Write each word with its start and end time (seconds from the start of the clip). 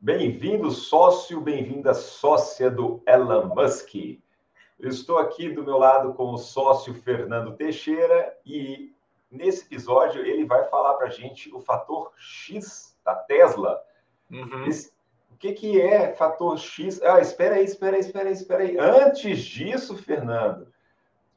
Bem-vindo, 0.00 0.70
sócio, 0.70 1.40
bem-vinda, 1.40 1.92
sócia 1.92 2.70
do 2.70 3.02
Elon 3.04 3.46
Musk. 3.46 3.96
Eu 4.78 4.88
estou 4.88 5.18
aqui 5.18 5.48
do 5.48 5.64
meu 5.64 5.76
lado 5.76 6.14
com 6.14 6.32
o 6.32 6.38
sócio 6.38 6.94
Fernando 6.94 7.56
Teixeira 7.56 8.32
e 8.46 8.94
nesse 9.28 9.66
episódio 9.66 10.24
ele 10.24 10.44
vai 10.44 10.62
falar 10.66 10.94
para 10.94 11.08
a 11.08 11.10
gente 11.10 11.52
o 11.52 11.58
fator 11.58 12.12
X 12.16 12.96
da 13.04 13.16
Tesla. 13.16 13.82
Uhum. 14.30 14.66
Esse, 14.66 14.92
o 15.32 15.36
que, 15.36 15.52
que 15.52 15.80
é 15.80 16.14
fator 16.14 16.56
X? 16.56 17.02
Ah, 17.02 17.18
espera 17.18 17.56
aí, 17.56 17.64
espera 17.64 17.96
aí, 17.96 18.00
espera 18.00 18.28
aí, 18.28 18.34
espera 18.34 18.62
aí. 18.62 18.78
Antes 18.78 19.40
disso, 19.40 19.96
Fernando, 19.96 20.68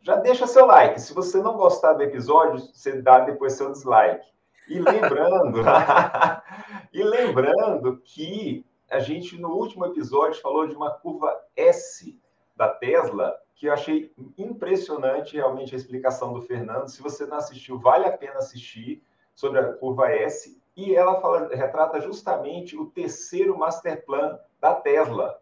já 0.03 0.17
deixa 0.17 0.45
seu 0.45 0.67
like. 0.67 1.01
Se 1.01 1.15
você 1.15 1.41
não 1.41 1.57
gostar 1.57 1.93
do 1.93 2.03
episódio, 2.03 2.59
você 2.59 3.01
dá 3.01 3.21
depois 3.21 3.53
seu 3.53 3.71
dislike. 3.71 4.31
E 4.67 4.77
lembrando, 4.79 5.61
e 6.93 7.03
lembrando 7.03 8.01
que 8.03 8.65
a 8.89 8.99
gente 8.99 9.39
no 9.39 9.51
último 9.51 9.85
episódio 9.85 10.41
falou 10.41 10.67
de 10.67 10.75
uma 10.75 10.91
curva 10.91 11.33
S 11.55 12.19
da 12.55 12.67
Tesla, 12.67 13.39
que 13.55 13.67
eu 13.67 13.73
achei 13.73 14.11
impressionante 14.37 15.35
realmente 15.35 15.73
a 15.73 15.77
explicação 15.77 16.33
do 16.33 16.41
Fernando. 16.41 16.89
Se 16.89 17.01
você 17.01 17.25
não 17.25 17.37
assistiu, 17.37 17.79
vale 17.79 18.05
a 18.05 18.17
pena 18.17 18.39
assistir 18.39 19.01
sobre 19.33 19.59
a 19.59 19.73
curva 19.73 20.11
S. 20.11 20.61
E 20.75 20.95
ela 20.95 21.21
fala, 21.21 21.47
retrata 21.53 22.01
justamente 22.01 22.77
o 22.77 22.87
terceiro 22.87 23.57
master 23.57 24.05
plan 24.05 24.39
da 24.59 24.75
Tesla. 24.75 25.39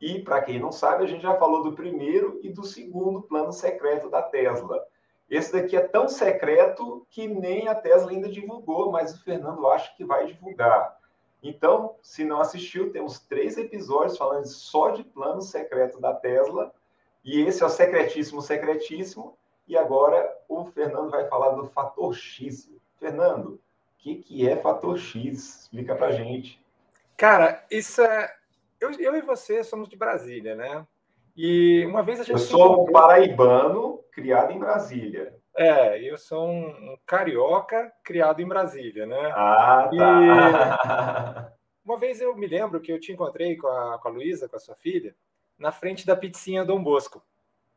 E, 0.00 0.20
para 0.20 0.42
quem 0.42 0.60
não 0.60 0.70
sabe, 0.70 1.04
a 1.04 1.06
gente 1.06 1.22
já 1.22 1.36
falou 1.36 1.62
do 1.62 1.72
primeiro 1.72 2.38
e 2.42 2.50
do 2.50 2.64
segundo 2.64 3.22
plano 3.22 3.52
secreto 3.52 4.10
da 4.10 4.22
Tesla. 4.22 4.84
Esse 5.28 5.52
daqui 5.52 5.76
é 5.76 5.80
tão 5.80 6.08
secreto 6.08 7.06
que 7.10 7.26
nem 7.26 7.68
a 7.68 7.74
Tesla 7.74 8.10
ainda 8.10 8.28
divulgou, 8.28 8.90
mas 8.90 9.14
o 9.14 9.24
Fernando 9.24 9.66
acha 9.68 9.94
que 9.96 10.04
vai 10.04 10.26
divulgar. 10.26 10.96
Então, 11.42 11.96
se 12.02 12.24
não 12.24 12.40
assistiu, 12.40 12.90
temos 12.90 13.20
três 13.20 13.58
episódios 13.58 14.16
falando 14.16 14.46
só 14.46 14.90
de 14.90 15.04
plano 15.04 15.42
secreto 15.42 16.00
da 16.00 16.14
Tesla. 16.14 16.72
E 17.22 17.42
esse 17.42 17.62
é 17.62 17.66
o 17.66 17.70
secretíssimo, 17.70 18.40
secretíssimo. 18.40 19.36
E 19.66 19.76
agora 19.76 20.34
o 20.48 20.64
Fernando 20.66 21.10
vai 21.10 21.26
falar 21.28 21.50
do 21.50 21.66
fator 21.66 22.14
X. 22.14 22.70
Fernando, 22.98 23.54
o 23.54 23.60
que, 23.98 24.16
que 24.16 24.48
é 24.48 24.56
fator 24.56 24.98
X? 24.98 25.62
Explica 25.62 25.94
pra 25.94 26.12
gente. 26.12 26.62
Cara, 27.16 27.64
isso 27.70 28.02
é. 28.02 28.34
Eu, 28.80 28.92
eu 28.92 29.14
e 29.14 29.22
você 29.22 29.62
somos 29.62 29.88
de 29.88 29.96
Brasília, 29.96 30.54
né? 30.54 30.86
E 31.36 31.84
uma 31.86 32.02
vez 32.02 32.20
a 32.20 32.22
gente. 32.22 32.32
Eu 32.32 32.38
sou 32.38 32.84
um 32.84 32.92
paraibano 32.92 34.00
criado 34.12 34.52
em 34.52 34.58
Brasília. 34.58 35.34
É, 35.56 36.00
eu 36.02 36.18
sou 36.18 36.48
um, 36.48 36.98
carioca 37.06 37.92
criado 38.02 38.40
em 38.40 38.46
Brasília, 38.46 39.06
né? 39.06 39.32
Ah, 39.34 39.88
tá. 39.96 41.52
E 41.52 41.86
uma 41.86 41.96
vez 41.96 42.20
eu 42.20 42.34
me 42.36 42.46
lembro 42.46 42.80
que 42.80 42.92
eu 42.92 42.98
te 42.98 43.12
encontrei 43.12 43.56
com 43.56 43.68
a, 43.68 43.98
com 43.98 44.08
a 44.08 44.10
Luísa, 44.10 44.48
com 44.48 44.56
a 44.56 44.60
sua 44.60 44.74
filha, 44.74 45.14
na 45.58 45.70
frente 45.70 46.06
da 46.06 46.16
pizzinha 46.16 46.64
Dom 46.64 46.82
Bosco, 46.82 47.22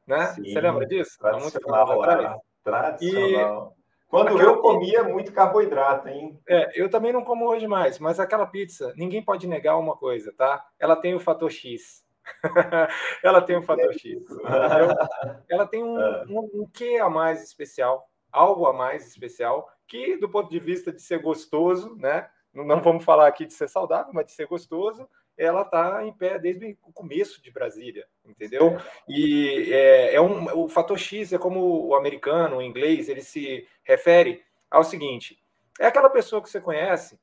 né? 0.08 0.28
Sim, 0.28 0.44
Você 0.44 0.60
lembra 0.60 0.88
disso? 0.88 1.18
Há 1.22 1.38
muito 1.38 1.60
tempo 1.60 1.74
atrás. 1.74 2.40
Tradicional. 2.64 3.74
E... 3.74 3.78
Quando 4.08 4.30
aquela 4.30 4.44
eu 4.44 4.62
comia 4.62 5.04
muito 5.04 5.34
carboidrato, 5.34 6.08
hein? 6.08 6.40
É, 6.48 6.82
eu 6.82 6.90
também 6.90 7.12
não 7.12 7.24
como 7.24 7.46
hoje 7.46 7.68
mais, 7.68 8.00
mas 8.00 8.20
aquela 8.20 8.46
pizza, 8.46 8.94
ninguém 8.96 9.22
pode 9.22 9.46
negar 9.48 9.78
uma 9.78 9.98
coisa, 9.98 10.34
tá? 10.36 10.66
Ela 10.80 10.96
tem 10.96 11.14
o 11.14 11.20
fator 11.20 11.52
X. 11.52 12.07
ela 13.24 13.42
tem 13.42 13.58
um 13.58 13.62
fator 13.62 13.94
X. 13.94 14.24
Ela 15.50 15.66
tem 15.68 15.84
um, 15.84 16.00
é. 16.00 16.26
um, 16.28 16.62
um 16.62 16.70
quê 16.72 16.98
a 17.02 17.10
mais 17.10 17.44
especial, 17.44 18.10
algo 18.32 18.66
a 18.66 18.74
mais 18.74 19.08
especial, 19.08 19.70
que 19.88 20.18
do 20.18 20.30
ponto 20.30 20.50
de 20.50 20.60
vista 20.60 20.92
de 20.92 21.02
ser 21.02 21.20
gostoso, 21.22 21.96
né? 21.96 22.30
Não 22.54 22.82
vamos 22.82 23.06
falar 23.06 23.28
aqui 23.28 23.46
de 23.46 23.54
ser 23.54 23.70
saudável, 23.70 24.12
mas 24.14 24.26
de 24.26 24.32
ser 24.32 24.48
gostoso, 24.48 25.08
ela 25.38 25.62
está 25.62 26.04
em 26.04 26.12
pé 26.12 26.40
desde 26.40 26.76
o 26.84 26.92
começo 26.92 27.42
de 27.42 27.52
Brasília, 27.52 28.08
entendeu? 28.26 28.78
E 29.08 29.72
é, 29.72 30.16
é, 30.16 30.22
um, 30.22 30.64
o 30.64 30.68
fator 30.68 30.98
X 30.98 31.32
é 31.32 31.38
como 31.38 31.88
o 31.88 31.96
americano, 31.96 32.58
o 32.58 32.62
inglês, 32.62 33.08
ele 33.08 33.22
se 33.22 33.68
refere 33.84 34.44
ao 34.72 34.84
seguinte: 34.84 35.40
é 35.80 35.86
aquela 35.86 36.10
pessoa 36.10 36.42
que 36.42 36.50
você 36.50 36.60
conhece 36.60 37.20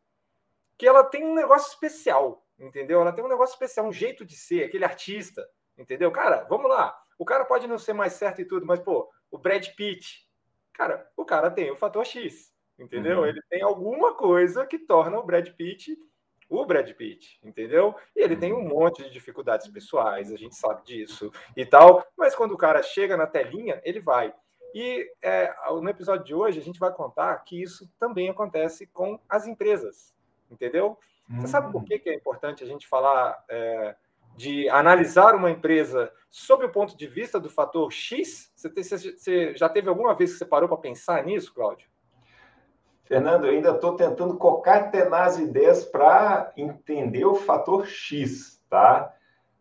que 0.77 0.87
ela 0.87 1.05
tem 1.05 1.25
um 1.25 1.35
negócio 1.35 1.71
especial, 1.71 2.44
entendeu? 2.59 3.01
Ela 3.01 3.13
tem 3.13 3.25
um 3.25 3.29
negócio 3.29 3.55
especial, 3.55 3.87
um 3.87 3.93
jeito 3.93 4.25
de 4.25 4.37
ser, 4.37 4.65
aquele 4.65 4.85
artista, 4.85 5.47
entendeu? 5.77 6.11
Cara, 6.11 6.45
vamos 6.49 6.69
lá. 6.69 6.97
O 7.19 7.25
cara 7.25 7.45
pode 7.45 7.67
não 7.67 7.79
ser 7.79 7.93
mais 7.93 8.15
certo 8.15 8.41
e 8.41 8.45
tudo, 8.45 8.67
mas, 8.67 8.81
pô, 8.81 9.11
o 9.31 9.39
Brad 9.39 9.67
Pitt, 9.77 10.29
cara, 10.73 11.09
o 11.17 11.25
cara 11.25 11.51
tem 11.51 11.71
o 11.71 11.77
fator 11.77 12.05
X, 12.05 12.53
entendeu? 12.79 13.21
Uhum. 13.21 13.27
Ele 13.27 13.41
tem 13.49 13.63
alguma 13.63 14.15
coisa 14.15 14.67
que 14.67 14.79
torna 14.79 15.19
o 15.19 15.25
Brad 15.25 15.49
Pitt 15.51 15.97
o 16.49 16.65
Brad 16.65 16.91
Pitt, 16.93 17.39
entendeu? 17.43 17.95
E 18.15 18.23
ele 18.23 18.37
tem 18.37 18.53
um 18.53 18.59
uhum. 18.59 18.69
monte 18.69 19.03
de 19.03 19.11
dificuldades 19.11 19.69
pessoais, 19.69 20.33
a 20.33 20.37
gente 20.37 20.55
sabe 20.55 20.85
disso 20.85 21.33
e 21.57 21.65
tal, 21.65 22.07
mas 22.17 22.35
quando 22.35 22.53
o 22.53 22.59
cara 22.59 22.83
chega 22.83 23.17
na 23.17 23.27
telinha, 23.27 23.81
ele 23.85 24.01
vai. 24.01 24.33
E 24.75 25.09
é, 25.23 25.55
no 25.71 25.89
episódio 25.89 26.25
de 26.25 26.35
hoje, 26.35 26.59
a 26.59 26.63
gente 26.63 26.81
vai 26.81 26.93
contar 26.93 27.37
que 27.45 27.61
isso 27.61 27.89
também 27.99 28.29
acontece 28.29 28.87
com 28.89 29.21
as 29.29 29.47
empresas, 29.47 30.13
entendeu? 30.51 30.99
Você 31.29 31.47
sabe 31.47 31.73
por 31.73 31.83
hum. 31.83 31.85
que, 31.85 31.99
que 31.99 32.11
é 32.11 32.15
importante 32.15 32.63
a 32.63 32.67
gente 32.67 32.87
falar 32.87 33.43
é, 33.49 33.97
de 34.37 34.69
analisar 34.69 35.35
uma 35.35 35.51
empresa 35.51 36.13
sob 36.31 36.65
o 36.65 36.73
ponto 36.73 36.97
de 36.97 37.07
vista 37.07 37.41
do 37.41 37.49
fator 37.49 37.91
X? 37.91 38.53
Você, 38.55 38.69
te, 38.69 38.83
você 38.83 39.57
já 39.57 39.69
teve 39.69 39.89
alguma 39.89 40.15
vez 40.15 40.33
que 40.33 40.39
você 40.39 40.45
parou 40.45 40.69
para 40.69 40.79
pensar 40.79 41.25
nisso, 41.25 41.55
Cláudio? 41.55 41.89
Fernando, 43.05 43.47
eu 43.47 43.53
ainda 43.53 43.71
estou 43.71 43.97
tentando 43.97 44.37
concatenar 44.37 45.27
as 45.27 45.39
ideias 45.39 45.85
para 45.85 46.53
entender 46.57 47.25
o 47.25 47.35
fator 47.35 47.87
X, 47.87 48.63
tá? 48.69 49.15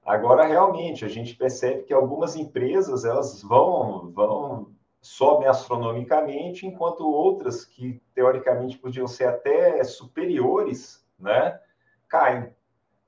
Agora, 0.06 0.46
realmente, 0.46 1.06
a 1.06 1.10
gente 1.10 1.36
percebe 1.36 1.84
que 1.84 1.94
algumas 1.94 2.36
empresas 2.36 3.06
elas 3.06 3.42
vão, 3.42 4.12
vão 4.12 4.74
sobem 5.02 5.48
astronomicamente, 5.48 6.66
enquanto 6.66 7.06
outras 7.06 7.66
que 7.66 8.02
teoricamente 8.16 8.78
podiam 8.78 9.08
ser 9.08 9.26
até 9.26 9.84
superiores 9.84 11.03
né, 11.20 11.60
caem. 12.08 12.54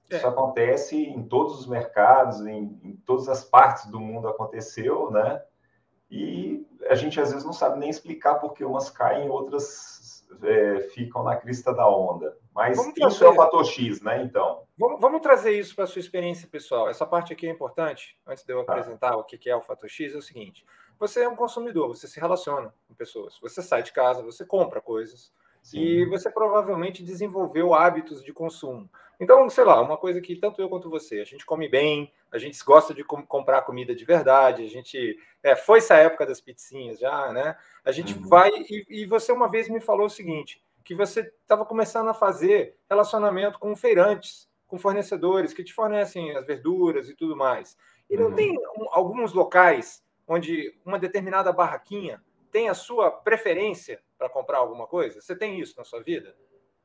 É. 0.09 0.17
Isso 0.17 0.27
acontece 0.27 0.97
em 0.97 1.23
todos 1.27 1.59
os 1.59 1.67
mercados, 1.67 2.45
em, 2.45 2.79
em, 2.83 2.95
todas 3.05 3.27
as 3.27 3.43
partes 3.43 3.87
do 3.87 3.99
mundo 3.99 4.27
aconteceu, 4.27 5.09
né? 5.09 5.41
E 6.09 6.65
a 6.87 6.95
gente 6.95 7.19
às 7.19 7.31
vezes 7.31 7.45
não 7.45 7.53
sabe 7.53 7.79
nem 7.79 7.89
explicar 7.89 8.35
porque 8.35 8.63
umas 8.63 8.89
caem 8.89 9.25
e 9.25 9.29
outras 9.29 10.23
é, 10.43 10.81
ficam 10.93 11.23
na 11.23 11.35
crista 11.35 11.73
da 11.73 11.87
onda. 11.89 12.37
Mas 12.53 12.77
vamos 12.77 12.93
isso 12.95 12.99
trazer... 12.99 13.25
é 13.25 13.29
o 13.29 13.35
fator 13.35 13.65
X, 13.65 14.01
né? 14.01 14.21
Então. 14.21 14.63
Vamos, 14.77 15.01
vamos 15.01 15.21
trazer 15.21 15.57
isso 15.57 15.73
para 15.73 15.85
a 15.85 15.87
sua 15.87 15.99
experiência 15.99 16.47
pessoal. 16.47 16.87
Essa 16.87 17.05
parte 17.05 17.33
aqui 17.33 17.47
é 17.47 17.51
importante, 17.51 18.17
antes 18.27 18.43
de 18.43 18.53
eu 18.53 18.63
tá. 18.63 18.73
apresentar 18.73 19.15
o 19.17 19.23
que 19.23 19.49
é 19.49 19.55
o 19.55 19.61
fator 19.61 19.89
X, 19.89 20.13
é 20.13 20.17
o 20.17 20.21
seguinte: 20.21 20.65
você 20.99 21.23
é 21.23 21.29
um 21.29 21.35
consumidor, 21.35 21.89
você 21.89 22.07
se 22.07 22.19
relaciona 22.19 22.73
com 22.87 22.93
pessoas, 22.93 23.39
você 23.41 23.61
sai 23.61 23.83
de 23.83 23.91
casa, 23.91 24.21
você 24.21 24.45
compra 24.45 24.79
coisas 24.79 25.31
Sim. 25.65 25.79
e 25.79 26.05
você 26.05 26.29
provavelmente 26.29 27.03
desenvolveu 27.03 27.73
hábitos 27.73 28.23
de 28.23 28.31
consumo. 28.31 28.87
Então, 29.19 29.49
sei 29.49 29.63
lá, 29.63 29.81
uma 29.81 29.97
coisa 29.97 30.21
que 30.21 30.35
tanto 30.35 30.61
eu 30.61 30.69
quanto 30.69 30.91
você, 30.91 31.21
a 31.21 31.23
gente 31.23 31.43
come 31.43 31.67
bem, 31.67 32.13
a 32.31 32.37
gente 32.37 32.63
gosta 32.63 32.93
de 32.93 33.03
com 33.03 33.25
comprar 33.25 33.63
comida 33.63 33.95
de 33.95 34.05
verdade, 34.05 34.63
a 34.63 34.69
gente. 34.69 35.17
É, 35.41 35.55
foi 35.55 35.79
essa 35.79 35.95
época 35.95 36.23
das 36.23 36.39
pizzinhas 36.39 36.99
já, 36.99 37.31
né? 37.33 37.57
A 37.83 37.91
gente 37.91 38.13
uhum. 38.13 38.27
vai. 38.27 38.51
E, 38.69 38.85
e, 38.89 39.05
você 39.07 39.31
uma 39.31 39.49
vez 39.49 39.67
me 39.67 39.81
falou 39.81 40.05
o 40.05 40.09
seguinte: 40.09 40.63
que 40.83 40.93
você 40.93 41.21
estava 41.21 41.65
começando 41.65 42.09
a 42.09 42.13
fazer 42.13 42.77
relacionamento 42.87 43.57
com 43.57 43.75
feirantes, 43.75 44.47
com 44.67 44.77
fornecedores 44.77 45.51
que 45.51 45.63
te 45.63 45.73
fornecem 45.73 46.37
as 46.37 46.45
verduras 46.45 47.09
e 47.09 47.15
tudo 47.15 47.35
mais. 47.35 47.75
E 48.07 48.15
não 48.15 48.27
uhum. 48.27 48.35
tem 48.35 48.55
um, 48.77 48.87
alguns 48.91 49.33
locais 49.33 50.05
onde 50.27 50.77
uma 50.85 50.99
determinada 50.99 51.51
barraquinha 51.51 52.21
tem 52.51 52.69
a 52.69 52.75
sua 52.75 53.09
preferência 53.09 53.99
para 54.17 54.29
comprar 54.29 54.59
alguma 54.59 54.87
coisa? 54.87 55.21
Você 55.21 55.35
tem 55.35 55.59
isso 55.59 55.75
na 55.77 55.83
sua 55.83 56.01
vida? 56.01 56.35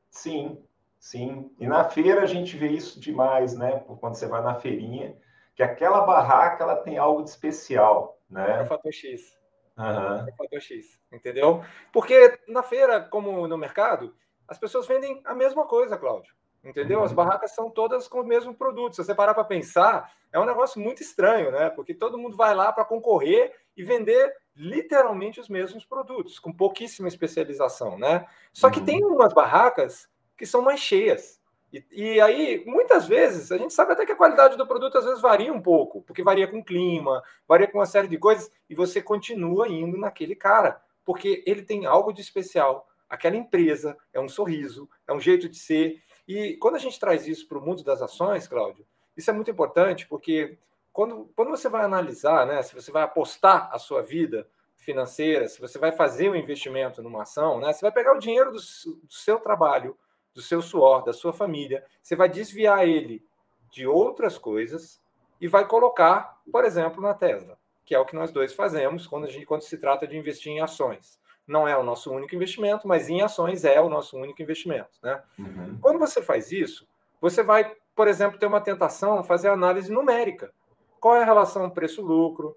Sim, 0.09 0.63
sim. 0.99 1.53
E 1.59 1.67
na 1.67 1.83
feira 1.83 2.21
a 2.21 2.25
gente 2.25 2.57
vê 2.57 2.67
isso 2.67 2.99
demais, 2.99 3.55
né? 3.55 3.83
Quando 3.99 4.15
você 4.15 4.27
vai 4.27 4.41
na 4.41 4.55
feirinha, 4.55 5.17
que 5.55 5.63
aquela 5.63 6.01
barraca 6.01 6.63
ela 6.63 6.75
tem 6.75 6.97
algo 6.97 7.23
de 7.23 7.29
especial, 7.29 8.19
né? 8.29 8.59
É 8.59 8.61
o 8.61 8.65
fator 8.65 8.91
X. 8.93 9.37
Uhum. 9.77 10.27
É 10.27 10.31
o 10.31 10.35
fator 10.35 10.61
X, 10.61 10.99
entendeu? 11.11 11.63
Porque 11.93 12.39
na 12.47 12.61
feira, 12.61 13.01
como 13.01 13.47
no 13.47 13.57
mercado, 13.57 14.15
as 14.47 14.57
pessoas 14.57 14.85
vendem 14.85 15.21
a 15.23 15.33
mesma 15.33 15.65
coisa, 15.65 15.97
Cláudio. 15.97 16.33
Entendeu? 16.63 16.99
Uhum. 16.99 17.05
As 17.05 17.13
barracas 17.13 17.55
são 17.55 17.71
todas 17.71 18.07
com 18.07 18.21
o 18.21 18.25
mesmo 18.25 18.53
produto. 18.53 18.95
Se 18.95 19.03
você 19.03 19.15
parar 19.15 19.33
para 19.33 19.43
pensar, 19.43 20.13
é 20.31 20.39
um 20.39 20.45
negócio 20.45 20.79
muito 20.79 21.01
estranho, 21.01 21.51
né? 21.51 21.69
Porque 21.71 21.93
todo 21.93 22.19
mundo 22.19 22.37
vai 22.37 22.53
lá 22.53 22.71
para 22.71 22.85
concorrer 22.85 23.55
e 23.75 23.83
vender 23.83 24.31
literalmente 24.55 25.39
os 25.39 25.49
mesmos 25.49 25.85
produtos, 25.85 26.39
com 26.39 26.51
pouquíssima 26.51 27.07
especialização, 27.07 27.97
né? 27.97 28.25
Só 28.51 28.69
que 28.69 28.79
uhum. 28.79 28.85
tem 28.85 29.05
umas 29.05 29.33
barracas 29.33 30.09
que 30.37 30.45
são 30.45 30.61
mais 30.61 30.79
cheias. 30.79 31.39
E, 31.71 31.85
e, 31.91 32.21
aí, 32.21 32.63
muitas 32.65 33.07
vezes, 33.07 33.51
a 33.51 33.57
gente 33.57 33.73
sabe 33.73 33.93
até 33.93 34.05
que 34.05 34.11
a 34.11 34.15
qualidade 34.15 34.57
do 34.57 34.67
produto 34.67 34.97
às 34.97 35.05
vezes 35.05 35.21
varia 35.21 35.53
um 35.53 35.61
pouco, 35.61 36.01
porque 36.01 36.21
varia 36.21 36.47
com 36.47 36.59
o 36.59 36.63
clima, 36.63 37.23
varia 37.47 37.67
com 37.67 37.77
uma 37.77 37.85
série 37.85 38.09
de 38.09 38.17
coisas, 38.17 38.51
e 38.69 38.75
você 38.75 39.01
continua 39.01 39.69
indo 39.69 39.97
naquele 39.97 40.35
cara, 40.35 40.81
porque 41.05 41.43
ele 41.47 41.61
tem 41.61 41.85
algo 41.85 42.11
de 42.11 42.21
especial. 42.21 42.89
Aquela 43.09 43.37
empresa 43.37 43.97
é 44.13 44.19
um 44.19 44.27
sorriso, 44.27 44.89
é 45.07 45.13
um 45.13 45.19
jeito 45.19 45.47
de 45.47 45.57
ser, 45.57 46.01
E 46.27 46.57
quando 46.57 46.75
a 46.75 46.79
gente 46.79 46.99
traz 46.99 47.27
isso 47.27 47.47
para 47.47 47.57
o 47.57 47.61
mundo 47.61 47.83
das 47.83 48.01
ações, 48.01 48.47
Cláudio, 48.47 48.85
isso 49.15 49.29
é 49.29 49.33
muito 49.33 49.51
importante, 49.51 50.07
porque 50.07 50.57
quando, 50.93 51.31
quando 51.35 51.49
você 51.49 51.69
vai 51.69 51.83
analisar, 51.83 52.45
né, 52.45 52.61
se 52.61 52.73
você 52.73 52.91
vai 52.91 53.03
apostar 53.03 53.69
a 53.71 53.79
sua 53.79 54.01
vida 54.01 54.47
financeira, 54.77 55.47
se 55.47 55.59
você 55.59 55.77
vai 55.77 55.91
fazer 55.91 56.29
um 56.29 56.35
investimento 56.35 57.01
numa 57.01 57.23
ação, 57.23 57.59
né, 57.59 57.71
você 57.71 57.81
vai 57.81 57.91
pegar 57.91 58.13
o 58.13 58.19
dinheiro 58.19 58.51
do, 58.51 58.57
do 58.57 59.13
seu 59.13 59.39
trabalho, 59.39 59.97
do 60.33 60.41
seu 60.41 60.61
suor, 60.61 61.03
da 61.03 61.13
sua 61.13 61.33
família, 61.33 61.85
você 62.01 62.15
vai 62.15 62.29
desviar 62.29 62.87
ele 62.87 63.23
de 63.71 63.85
outras 63.87 64.37
coisas 64.37 65.01
e 65.39 65.47
vai 65.47 65.67
colocar, 65.67 66.39
por 66.51 66.65
exemplo, 66.65 67.01
na 67.01 67.13
Tesla, 67.13 67.57
que 67.85 67.95
é 67.95 67.99
o 67.99 68.05
que 68.05 68.15
nós 68.15 68.31
dois 68.31 68.53
fazemos 68.53 69.07
quando, 69.07 69.27
gente, 69.27 69.45
quando 69.45 69.61
se 69.61 69.77
trata 69.77 70.07
de 70.07 70.17
investir 70.17 70.51
em 70.51 70.61
ações. 70.61 71.19
Não 71.47 71.67
é 71.67 71.75
o 71.75 71.83
nosso 71.83 72.11
único 72.11 72.35
investimento, 72.35 72.87
mas 72.87 73.09
em 73.09 73.21
ações 73.21 73.65
é 73.65 73.79
o 73.81 73.89
nosso 73.89 74.17
único 74.17 74.41
investimento. 74.41 74.91
Né? 75.01 75.21
Uhum. 75.39 75.77
Quando 75.81 75.99
você 75.99 76.21
faz 76.21 76.51
isso, 76.51 76.87
você 77.19 77.43
vai, 77.43 77.75
por 77.95 78.07
exemplo, 78.07 78.39
ter 78.39 78.45
uma 78.45 78.61
tentação 78.61 79.23
fazer 79.23 79.49
análise 79.49 79.91
numérica. 79.91 80.53
Qual 81.01 81.15
é 81.15 81.23
a 81.23 81.25
relação 81.25 81.67
preço-lucro? 81.67 82.55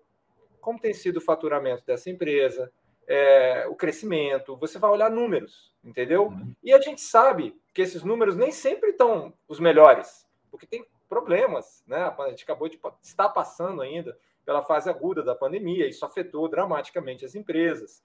Como 0.60 0.78
tem 0.78 0.92
sido 0.92 1.16
o 1.16 1.20
faturamento 1.22 1.82
dessa 1.86 2.10
empresa? 2.10 2.70
É, 3.08 3.66
o 3.68 3.74
crescimento? 3.74 4.54
Você 4.58 4.78
vai 4.78 4.90
olhar 4.90 5.10
números, 5.10 5.74
entendeu? 5.82 6.26
Uhum. 6.26 6.54
E 6.62 6.70
a 6.72 6.80
gente 6.80 7.00
sabe 7.00 7.58
que 7.72 7.80
esses 7.80 8.02
números 8.02 8.36
nem 8.36 8.52
sempre 8.52 8.90
estão 8.90 9.32
os 9.48 9.58
melhores, 9.58 10.28
porque 10.50 10.66
tem 10.66 10.86
problemas, 11.08 11.82
né? 11.86 12.14
A 12.18 12.28
gente 12.28 12.44
acabou 12.44 12.68
de 12.68 12.78
estar 13.02 13.30
passando 13.30 13.80
ainda 13.80 14.16
pela 14.44 14.62
fase 14.62 14.90
aguda 14.90 15.22
da 15.22 15.34
pandemia, 15.34 15.88
isso 15.88 16.04
afetou 16.04 16.46
dramaticamente 16.46 17.24
as 17.24 17.34
empresas. 17.34 18.02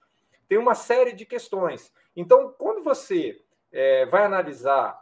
Tem 0.48 0.56
uma 0.56 0.74
série 0.74 1.12
de 1.12 1.26
questões. 1.26 1.92
Então, 2.16 2.54
quando 2.58 2.82
você 2.82 3.42
é, 3.70 4.06
vai 4.06 4.24
analisar 4.24 4.98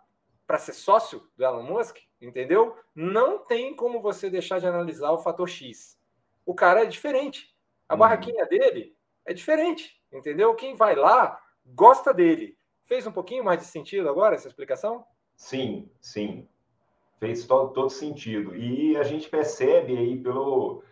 para 0.49 0.59
ser 0.59 0.73
sócio 0.73 1.23
do 1.37 1.45
Elon 1.45 1.63
Musk, 1.63 1.99
entendeu? 2.21 2.77
Não 2.93 3.39
tem 3.39 3.77
como 3.77 4.03
você 4.03 4.29
deixar 4.29 4.59
de 4.59 4.67
analisar 4.67 5.13
o 5.13 5.19
fator 5.19 5.49
X. 5.49 5.97
O 6.45 6.55
cara 6.55 6.83
é 6.83 6.87
diferente. 6.87 7.55
A 7.89 7.95
uhum. 7.95 8.01
barraquinha 8.01 8.45
dele 8.47 8.97
é 9.25 9.33
diferente, 9.33 10.03
entendeu? 10.11 10.57
Quem 10.57 10.75
vai 10.75 10.97
lá 10.97 11.41
gosta 11.65 12.13
dele. 12.13 12.59
Fez 12.83 13.07
um 13.07 13.13
pouquinho 13.13 13.45
mais 13.45 13.61
de 13.61 13.67
sentido 13.67 14.09
agora 14.09 14.35
essa 14.35 14.49
explicação? 14.49 15.07
Sim, 15.37 15.89
sim 16.01 16.49
fez 17.19 17.47
todo, 17.47 17.73
todo 17.73 17.91
sentido. 17.91 18.57
E 18.57 18.97
a 18.97 19.03
gente 19.03 19.29
percebe 19.29 19.97
aí 19.97 20.17
pelo, 20.21 20.83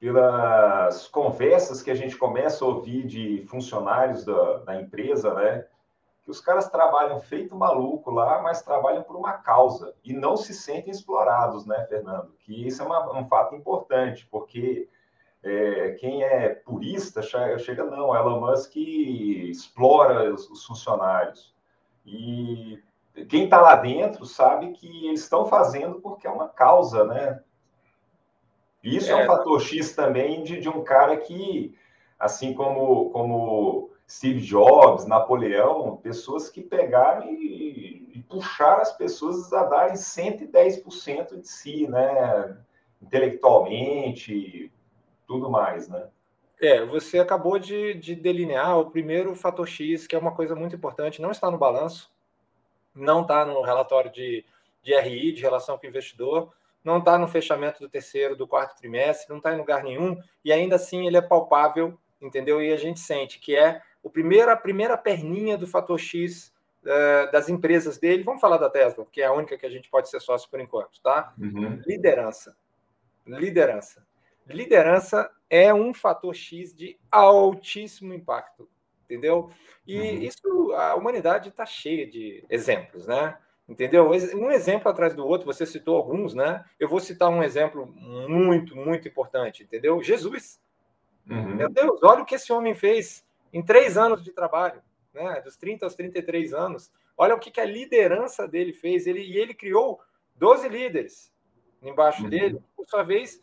pelas 0.00 1.06
conversas 1.08 1.82
que 1.82 1.90
a 1.90 1.94
gente 1.94 2.16
começa 2.16 2.64
a 2.64 2.68
ouvir 2.68 3.06
de 3.06 3.44
funcionários 3.48 4.24
da, 4.24 4.58
da 4.58 4.80
empresa, 4.80 5.34
né? 5.34 5.66
Que 6.24 6.30
os 6.30 6.40
caras 6.40 6.70
trabalham 6.70 7.20
feito 7.20 7.54
maluco 7.54 8.10
lá, 8.10 8.40
mas 8.40 8.62
trabalham 8.62 9.02
por 9.02 9.14
uma 9.14 9.34
causa 9.34 9.94
e 10.02 10.14
não 10.14 10.36
se 10.36 10.54
sentem 10.54 10.90
explorados, 10.90 11.66
né, 11.66 11.84
Fernando? 11.86 12.34
Que 12.40 12.66
isso 12.66 12.82
é 12.82 12.86
uma, 12.86 13.18
um 13.18 13.28
fato 13.28 13.54
importante, 13.54 14.26
porque 14.30 14.88
é, 15.42 15.90
quem 16.00 16.22
é 16.22 16.48
purista 16.48 17.20
chega, 17.20 17.84
não, 17.84 18.16
Elon 18.16 18.40
Musk 18.40 18.74
explora 18.76 20.32
os, 20.32 20.48
os 20.48 20.64
funcionários. 20.64 21.54
E 22.06 22.82
quem 23.28 23.44
está 23.44 23.60
lá 23.60 23.76
dentro 23.76 24.24
sabe 24.24 24.72
que 24.72 25.06
eles 25.06 25.20
estão 25.20 25.44
fazendo 25.44 26.00
porque 26.00 26.26
é 26.26 26.30
uma 26.30 26.48
causa, 26.48 27.04
né? 27.04 27.40
Isso 28.82 29.10
é, 29.10 29.12
é 29.12 29.24
um 29.24 29.26
fator 29.26 29.60
X 29.60 29.94
também 29.94 30.42
de, 30.42 30.60
de 30.60 30.68
um 30.68 30.82
cara 30.82 31.16
que, 31.16 31.76
assim 32.18 32.52
como, 32.52 33.10
como 33.10 33.90
Steve 34.08 34.40
Jobs, 34.40 35.06
Napoleão, 35.06 35.96
pessoas 35.96 36.50
que 36.50 36.60
pegaram 36.60 37.32
e, 37.32 38.12
e 38.14 38.22
puxaram 38.28 38.82
as 38.82 38.92
pessoas 38.92 39.52
a 39.52 39.64
darem 39.64 39.94
110% 39.94 41.40
de 41.40 41.48
si, 41.48 41.88
né? 41.88 42.58
Intelectualmente, 43.02 44.72
tudo 45.26 45.50
mais, 45.50 45.88
né? 45.88 46.08
É, 46.60 46.84
você 46.84 47.18
acabou 47.18 47.58
de, 47.58 47.94
de 47.94 48.14
delinear 48.14 48.78
o 48.78 48.90
primeiro 48.90 49.34
fator 49.34 49.66
X, 49.66 50.06
que 50.06 50.14
é 50.14 50.18
uma 50.18 50.34
coisa 50.34 50.54
muito 50.54 50.76
importante, 50.76 51.20
não 51.20 51.30
está 51.30 51.50
no 51.50 51.58
balanço, 51.58 52.10
não 52.94 53.22
está 53.22 53.44
no 53.44 53.60
relatório 53.62 54.10
de, 54.10 54.44
de 54.82 54.98
RI, 54.98 55.32
de 55.32 55.42
relação 55.42 55.76
com 55.76 55.86
o 55.86 55.88
investidor, 55.88 56.54
não 56.82 56.98
está 56.98 57.18
no 57.18 57.26
fechamento 57.26 57.80
do 57.80 57.88
terceiro, 57.88 58.36
do 58.36 58.46
quarto 58.46 58.76
trimestre, 58.76 59.28
não 59.30 59.38
está 59.38 59.52
em 59.52 59.58
lugar 59.58 59.82
nenhum, 59.82 60.16
e 60.44 60.52
ainda 60.52 60.76
assim 60.76 61.06
ele 61.06 61.16
é 61.16 61.22
palpável, 61.22 61.98
entendeu? 62.20 62.62
E 62.62 62.72
a 62.72 62.76
gente 62.76 63.00
sente 63.00 63.40
que 63.40 63.56
é 63.56 63.82
o 64.04 64.10
primeiro, 64.10 64.52
a 64.52 64.56
primeira 64.56 64.96
perninha 64.96 65.58
do 65.58 65.66
fator 65.66 65.98
X 65.98 66.52
uh, 66.84 67.32
das 67.32 67.48
empresas 67.48 67.98
dele. 67.98 68.22
Vamos 68.22 68.40
falar 68.40 68.58
da 68.58 68.70
Tesla, 68.70 69.04
que 69.10 69.20
é 69.20 69.26
a 69.26 69.32
única 69.32 69.58
que 69.58 69.66
a 69.66 69.70
gente 69.70 69.90
pode 69.90 70.08
ser 70.08 70.20
sócio 70.20 70.48
por 70.48 70.60
enquanto, 70.60 71.00
tá? 71.02 71.34
Uhum. 71.36 71.80
Liderança. 71.84 72.56
Liderança. 73.26 74.06
Liderança 74.46 75.28
é 75.50 75.74
um 75.74 75.92
fator 75.92 76.34
X 76.34 76.72
de 76.72 76.96
altíssimo 77.10 78.14
impacto 78.14 78.68
entendeu? 79.04 79.50
E 79.86 79.98
uhum. 79.98 80.22
isso, 80.22 80.72
a 80.72 80.94
humanidade 80.94 81.50
está 81.50 81.64
cheia 81.64 82.06
de 82.06 82.44
exemplos, 82.50 83.06
né? 83.06 83.36
Entendeu? 83.68 84.10
Um 84.34 84.50
exemplo 84.50 84.90
atrás 84.90 85.14
do 85.14 85.26
outro, 85.26 85.46
você 85.46 85.64
citou 85.64 85.96
alguns, 85.96 86.34
né? 86.34 86.64
Eu 86.78 86.88
vou 86.88 87.00
citar 87.00 87.30
um 87.30 87.42
exemplo 87.42 87.86
muito, 87.96 88.76
muito 88.76 89.08
importante, 89.08 89.62
entendeu? 89.62 90.02
Jesus. 90.02 90.60
Uhum. 91.28 91.54
Meu 91.54 91.70
Deus, 91.70 92.02
olha 92.02 92.22
o 92.22 92.26
que 92.26 92.34
esse 92.34 92.52
homem 92.52 92.74
fez 92.74 93.23
em 93.54 93.62
três 93.62 93.96
anos 93.96 94.22
de 94.22 94.32
trabalho, 94.32 94.82
né? 95.12 95.40
Dos 95.40 95.56
30 95.56 95.86
aos 95.86 95.94
33 95.94 96.52
anos. 96.52 96.92
Olha 97.16 97.36
o 97.36 97.38
que, 97.38 97.52
que 97.52 97.60
a 97.60 97.64
liderança 97.64 98.48
dele 98.48 98.72
fez. 98.72 99.06
Ele, 99.06 99.20
e 99.20 99.38
ele 99.38 99.54
criou 99.54 100.00
12 100.34 100.68
líderes 100.68 101.32
embaixo 101.80 102.24
uhum. 102.24 102.28
dele. 102.28 102.60
Por 102.76 102.84
sua 102.88 103.04
vez, 103.04 103.40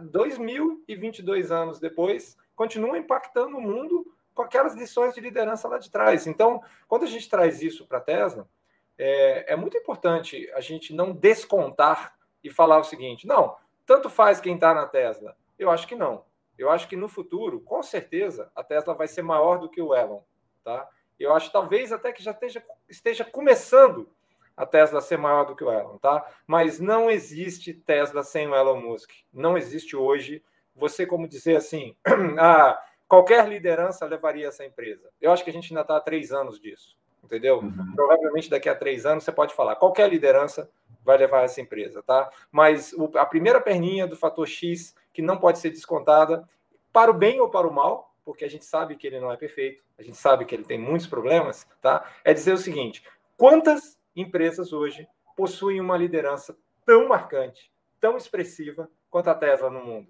2022 0.00 1.50
anos 1.50 1.80
depois, 1.80 2.38
continua 2.54 2.96
impactando 2.96 3.56
o 3.56 3.60
mundo 3.60 4.06
com 4.32 4.42
aquelas 4.42 4.74
lições 4.74 5.12
de 5.12 5.20
liderança 5.20 5.66
lá 5.66 5.78
de 5.78 5.90
trás. 5.90 6.26
Então, 6.26 6.62
quando 6.86 7.02
a 7.02 7.08
gente 7.08 7.28
traz 7.28 7.60
isso 7.60 7.84
para 7.86 7.98
a 7.98 8.02
Tesla, 8.02 8.48
é, 8.96 9.52
é, 9.52 9.56
muito 9.56 9.76
importante 9.76 10.48
a 10.54 10.60
gente 10.60 10.94
não 10.94 11.12
descontar 11.12 12.14
e 12.44 12.48
falar 12.48 12.78
o 12.78 12.84
seguinte: 12.84 13.26
não, 13.26 13.56
tanto 13.84 14.08
faz 14.08 14.40
quem 14.40 14.54
está 14.54 14.72
na 14.72 14.86
Tesla. 14.86 15.36
Eu 15.58 15.68
acho 15.68 15.88
que 15.88 15.96
não. 15.96 16.24
Eu 16.58 16.70
acho 16.70 16.88
que 16.88 16.96
no 16.96 17.08
futuro, 17.08 17.60
com 17.60 17.82
certeza, 17.82 18.50
a 18.54 18.62
Tesla 18.62 18.94
vai 18.94 19.08
ser 19.08 19.22
maior 19.22 19.58
do 19.58 19.68
que 19.68 19.80
o 19.80 19.94
Elon. 19.94 20.20
Tá? 20.62 20.88
Eu 21.18 21.32
acho 21.34 21.50
talvez 21.52 21.92
até 21.92 22.12
que 22.12 22.22
já 22.22 22.32
esteja, 22.32 22.62
esteja 22.88 23.24
começando 23.24 24.08
a 24.56 24.66
Tesla 24.66 25.00
ser 25.00 25.16
maior 25.16 25.44
do 25.44 25.56
que 25.56 25.64
o 25.64 25.72
Elon, 25.72 25.96
tá? 25.98 26.26
Mas 26.46 26.78
não 26.78 27.10
existe 27.10 27.72
Tesla 27.72 28.22
sem 28.22 28.46
o 28.46 28.54
Elon 28.54 28.80
Musk. 28.80 29.10
Não 29.32 29.56
existe 29.56 29.96
hoje. 29.96 30.42
Você, 30.76 31.06
como 31.06 31.28
dizer 31.28 31.56
assim, 31.56 31.96
ah, 32.38 32.78
qualquer 33.08 33.48
liderança 33.48 34.04
levaria 34.06 34.48
essa 34.48 34.64
empresa. 34.64 35.10
Eu 35.20 35.32
acho 35.32 35.44
que 35.44 35.50
a 35.50 35.52
gente 35.52 35.72
ainda 35.72 35.82
está 35.82 35.96
há 35.96 36.00
três 36.00 36.32
anos 36.32 36.60
disso, 36.60 36.96
entendeu? 37.22 37.58
Uhum. 37.60 37.94
Provavelmente 37.94 38.50
daqui 38.50 38.68
a 38.68 38.74
três 38.74 39.06
anos 39.06 39.24
você 39.24 39.32
pode 39.32 39.54
falar, 39.54 39.76
qualquer 39.76 40.08
liderança 40.08 40.70
vai 41.04 41.18
levar 41.18 41.42
essa 41.42 41.60
empresa, 41.60 42.02
tá? 42.02 42.30
Mas 42.50 42.92
o, 42.92 43.10
a 43.16 43.26
primeira 43.26 43.60
perninha 43.60 44.06
do 44.06 44.16
fator 44.16 44.46
X, 44.46 44.94
que 45.12 45.22
não 45.22 45.36
pode 45.36 45.58
ser 45.58 45.70
descontada, 45.70 46.48
para 46.92 47.10
o 47.10 47.14
bem 47.14 47.40
ou 47.40 47.48
para 47.48 47.66
o 47.66 47.72
mal, 47.72 48.14
porque 48.24 48.44
a 48.44 48.48
gente 48.48 48.64
sabe 48.64 48.96
que 48.96 49.06
ele 49.06 49.20
não 49.20 49.32
é 49.32 49.36
perfeito, 49.36 49.82
a 49.98 50.02
gente 50.02 50.16
sabe 50.16 50.44
que 50.44 50.54
ele 50.54 50.64
tem 50.64 50.78
muitos 50.78 51.06
problemas, 51.06 51.66
tá? 51.80 52.08
É 52.24 52.32
dizer 52.32 52.52
o 52.52 52.58
seguinte: 52.58 53.04
quantas 53.36 53.98
empresas 54.14 54.72
hoje 54.72 55.08
possuem 55.36 55.80
uma 55.80 55.96
liderança 55.96 56.56
tão 56.84 57.08
marcante, 57.08 57.72
tão 58.00 58.16
expressiva 58.16 58.88
quanto 59.10 59.28
a 59.28 59.34
Tesla 59.34 59.70
no 59.70 59.84
mundo? 59.84 60.08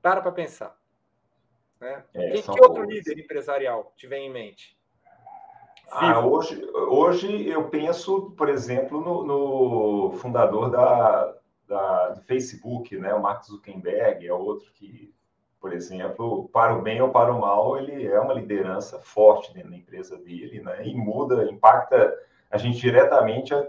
Para 0.00 0.20
para 0.20 0.32
pensar. 0.32 0.78
Né? 1.80 2.04
É, 2.14 2.30
que, 2.32 2.42
que 2.42 2.60
outro 2.60 2.84
líder 2.84 3.18
empresarial 3.18 3.92
tiver 3.96 4.18
em 4.18 4.30
mente? 4.30 4.78
Ah, 5.90 6.20
hoje, 6.20 6.64
hoje 6.74 7.48
eu 7.48 7.68
penso, 7.68 8.32
por 8.36 8.48
exemplo, 8.48 9.00
no, 9.00 9.24
no 9.24 10.12
fundador 10.18 10.70
da, 10.70 11.34
da, 11.68 12.08
do 12.10 12.22
Facebook, 12.22 12.96
né? 12.96 13.14
o 13.14 13.22
Mark 13.22 13.44
Zuckerberg, 13.44 14.26
é 14.26 14.32
outro 14.32 14.72
que, 14.74 15.14
por 15.60 15.72
exemplo, 15.72 16.48
para 16.52 16.76
o 16.76 16.82
bem 16.82 17.00
ou 17.00 17.10
para 17.10 17.32
o 17.32 17.40
mal, 17.40 17.78
ele 17.78 18.06
é 18.06 18.18
uma 18.18 18.34
liderança 18.34 18.98
forte 18.98 19.54
dentro 19.54 19.70
da 19.70 19.76
empresa 19.76 20.16
dele, 20.16 20.60
né? 20.60 20.86
e 20.86 20.94
muda, 20.94 21.44
impacta 21.50 22.12
a 22.50 22.58
gente 22.58 22.78
diretamente 22.78 23.54
a 23.54 23.68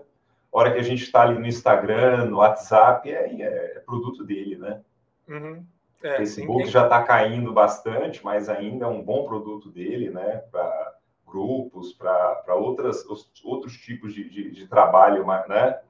hora 0.51 0.71
que 0.71 0.79
a 0.79 0.83
gente 0.83 1.03
está 1.03 1.21
ali 1.23 1.37
no 1.37 1.45
Instagram, 1.45 2.25
no 2.25 2.37
WhatsApp, 2.37 3.11
é, 3.11 3.41
é 3.41 3.79
produto 3.85 4.23
dele, 4.23 4.55
né? 4.55 4.81
Uhum. 5.27 5.65
É, 6.01 6.15
Facebook 6.15 6.67
já 6.67 6.83
está 6.85 7.03
caindo 7.03 7.51
bastante, 7.51 8.23
mas 8.23 8.47
ainda 8.47 8.85
é 8.85 8.87
um 8.87 9.03
bom 9.03 9.25
produto 9.25 9.69
dele, 9.69 10.09
né? 10.09 10.43
Para 10.49 10.94
grupos, 11.35 11.91
para 11.91 12.55
outras 12.55 13.05
outros 13.43 13.73
tipos 13.77 14.13
de, 14.13 14.29
de, 14.29 14.51
de, 14.51 14.67
trabalho, 14.67 15.25
né? 15.47 15.81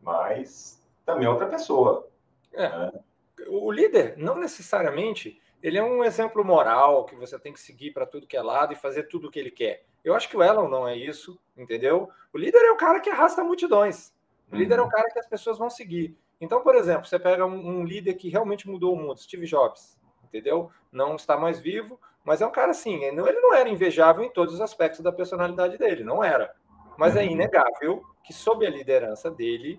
Mas 0.00 0.80
também 1.04 1.26
é 1.26 1.28
outra 1.28 1.46
pessoa. 1.46 2.08
É. 2.52 2.68
Né? 2.68 2.92
O 3.48 3.72
líder 3.72 4.14
não 4.16 4.36
necessariamente 4.36 5.40
ele 5.60 5.78
é 5.78 5.82
um 5.82 6.04
exemplo 6.04 6.44
moral 6.44 7.04
que 7.04 7.14
você 7.14 7.38
tem 7.38 7.52
que 7.52 7.60
seguir 7.60 7.92
para 7.92 8.06
tudo 8.06 8.26
que 8.26 8.36
é 8.36 8.42
lado 8.42 8.72
e 8.72 8.76
fazer 8.76 9.04
tudo 9.04 9.28
o 9.28 9.30
que 9.30 9.38
ele 9.38 9.50
quer. 9.50 9.84
Eu 10.04 10.14
acho 10.14 10.28
que 10.28 10.36
o 10.36 10.42
Elon 10.42 10.68
não 10.68 10.86
é 10.86 10.96
isso, 10.96 11.38
entendeu? 11.56 12.08
O 12.32 12.38
líder 12.38 12.62
é 12.64 12.72
o 12.72 12.76
cara 12.76 12.98
que 13.00 13.08
arrasta 13.08 13.44
multidões. 13.44 14.12
O 14.50 14.56
líder 14.56 14.78
é 14.78 14.80
o 14.80 14.84
uhum. 14.84 14.90
cara 14.90 15.08
que 15.10 15.18
as 15.18 15.26
pessoas 15.26 15.58
vão 15.58 15.70
seguir. 15.70 16.16
Então, 16.40 16.60
por 16.62 16.74
exemplo, 16.74 17.06
você 17.06 17.18
pega 17.18 17.46
um, 17.46 17.80
um 17.80 17.84
líder 17.84 18.14
que 18.14 18.28
realmente 18.28 18.68
mudou 18.68 18.92
o 18.92 18.96
mundo, 18.96 19.20
Steve 19.20 19.46
Jobs, 19.46 19.96
entendeu? 20.32 20.70
Não 20.90 21.14
está 21.14 21.36
mais 21.36 21.60
vivo, 21.60 22.00
mas 22.24 22.40
é 22.40 22.46
um 22.46 22.50
cara 22.50 22.70
assim, 22.70 23.04
ele 23.04 23.40
não 23.40 23.52
era 23.52 23.68
invejável 23.68 24.24
em 24.24 24.30
todos 24.30 24.54
os 24.54 24.60
aspectos 24.60 25.00
da 25.00 25.12
personalidade 25.12 25.76
dele, 25.76 26.02
não 26.02 26.24
era. 26.24 26.54
Mas 26.96 27.16
é 27.16 27.22
uhum. 27.22 27.30
inegável 27.30 28.02
que, 28.24 28.32
sob 28.32 28.66
a 28.66 28.70
liderança 28.70 29.30
dele, 29.30 29.78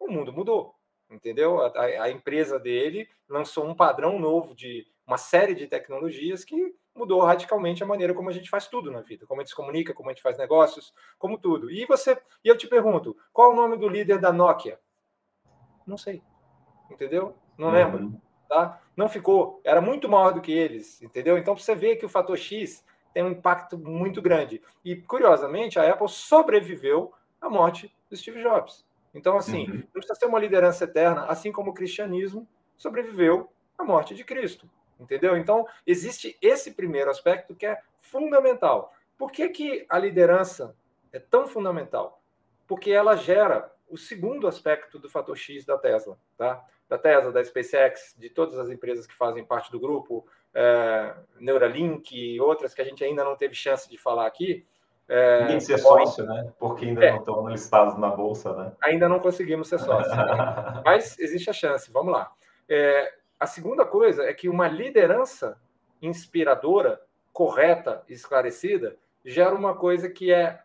o 0.00 0.08
mundo 0.08 0.32
mudou, 0.32 0.74
entendeu? 1.10 1.60
A, 1.60 1.80
a, 1.80 2.10
empresa 2.10 2.58
dele 2.58 3.08
lançou 3.28 3.66
um 3.66 3.74
padrão 3.74 4.18
novo 4.18 4.54
de 4.54 4.86
uma 5.06 5.18
série 5.18 5.54
de 5.54 5.66
tecnologias 5.66 6.44
que 6.44 6.74
mudou 6.94 7.20
radicalmente 7.22 7.82
a 7.82 7.86
maneira 7.86 8.14
como 8.14 8.30
a 8.30 8.32
gente 8.32 8.48
faz 8.48 8.66
tudo 8.66 8.90
na 8.90 9.00
vida, 9.00 9.26
como 9.26 9.40
a 9.40 9.44
gente 9.44 9.50
se 9.50 9.56
comunica, 9.56 9.92
como 9.92 10.08
a 10.08 10.12
gente 10.12 10.22
faz 10.22 10.38
negócios, 10.38 10.94
como 11.18 11.38
tudo. 11.38 11.70
E 11.70 11.84
você, 11.86 12.18
e 12.42 12.48
eu 12.48 12.56
te 12.56 12.66
pergunto, 12.66 13.16
qual 13.32 13.50
é 13.50 13.52
o 13.52 13.56
nome 13.56 13.76
do 13.76 13.88
líder 13.88 14.18
da 14.18 14.32
Nokia? 14.32 14.78
Não 15.86 15.98
sei, 15.98 16.22
entendeu? 16.90 17.34
Não 17.58 17.68
uhum. 17.68 17.74
lembro, 17.74 18.22
tá? 18.48 18.80
Não 18.96 19.08
ficou, 19.08 19.60
era 19.64 19.80
muito 19.80 20.08
maior 20.08 20.32
do 20.32 20.40
que 20.40 20.52
eles, 20.52 21.02
entendeu? 21.02 21.36
Então 21.36 21.56
você 21.56 21.74
vê 21.74 21.96
que 21.96 22.06
o 22.06 22.08
fator 22.08 22.36
X 22.36 22.84
tem 23.12 23.22
um 23.22 23.30
impacto 23.30 23.78
muito 23.78 24.20
grande. 24.20 24.60
E 24.84 24.96
curiosamente, 24.96 25.78
a 25.78 25.88
Apple 25.88 26.08
sobreviveu 26.08 27.12
à 27.40 27.48
morte 27.48 27.94
do 28.10 28.16
Steve 28.16 28.42
Jobs. 28.42 28.84
Então, 29.14 29.36
assim, 29.36 29.68
uhum. 29.68 29.76
não 29.76 29.86
precisa 29.92 30.14
ser 30.16 30.26
uma 30.26 30.40
liderança 30.40 30.84
eterna, 30.84 31.26
assim 31.26 31.52
como 31.52 31.70
o 31.70 31.74
cristianismo 31.74 32.48
sobreviveu 32.76 33.48
à 33.78 33.84
morte 33.84 34.14
de 34.14 34.24
Cristo. 34.24 34.68
Entendeu? 34.98 35.36
Então, 35.36 35.66
existe 35.86 36.36
esse 36.42 36.72
primeiro 36.72 37.10
aspecto 37.10 37.54
que 37.54 37.66
é 37.66 37.80
fundamental. 37.98 38.92
Por 39.16 39.30
que, 39.30 39.48
que 39.48 39.86
a 39.88 39.98
liderança 39.98 40.76
é 41.12 41.18
tão 41.18 41.46
fundamental? 41.46 42.20
Porque 42.66 42.90
ela 42.90 43.16
gera 43.16 43.72
o 43.94 43.96
segundo 43.96 44.48
aspecto 44.48 44.98
do 44.98 45.08
fator 45.08 45.36
X 45.36 45.64
da 45.64 45.78
Tesla, 45.78 46.18
tá? 46.36 46.64
Da 46.88 46.98
Tesla, 46.98 47.30
da 47.30 47.42
SpaceX, 47.44 48.16
de 48.18 48.28
todas 48.28 48.58
as 48.58 48.68
empresas 48.68 49.06
que 49.06 49.14
fazem 49.14 49.44
parte 49.44 49.70
do 49.70 49.78
grupo, 49.78 50.26
é, 50.52 51.14
Neuralink 51.38 52.12
e 52.12 52.40
outras 52.40 52.74
que 52.74 52.82
a 52.82 52.84
gente 52.84 53.04
ainda 53.04 53.22
não 53.22 53.36
teve 53.36 53.54
chance 53.54 53.88
de 53.88 53.96
falar 53.96 54.26
aqui. 54.26 54.66
É, 55.08 55.42
Ninguém 55.42 55.60
ser 55.60 55.78
sócio, 55.78 56.26
né? 56.26 56.52
Porque 56.58 56.86
ainda 56.86 57.04
é, 57.04 57.12
não 57.12 57.18
estão 57.18 57.48
listados 57.48 57.96
na 57.96 58.10
bolsa, 58.10 58.52
né? 58.56 58.72
Ainda 58.82 59.08
não 59.08 59.20
conseguimos 59.20 59.68
ser 59.68 59.78
sócio. 59.78 60.10
Né? 60.10 60.82
Mas 60.84 61.16
existe 61.20 61.48
a 61.48 61.52
chance, 61.52 61.88
vamos 61.92 62.12
lá. 62.12 62.32
É, 62.68 63.14
a 63.38 63.46
segunda 63.46 63.86
coisa 63.86 64.24
é 64.24 64.34
que 64.34 64.48
uma 64.48 64.66
liderança 64.66 65.56
inspiradora, 66.02 67.00
correta, 67.32 68.02
esclarecida, 68.08 68.96
gera 69.24 69.54
uma 69.54 69.76
coisa 69.76 70.10
que 70.10 70.32
é 70.32 70.60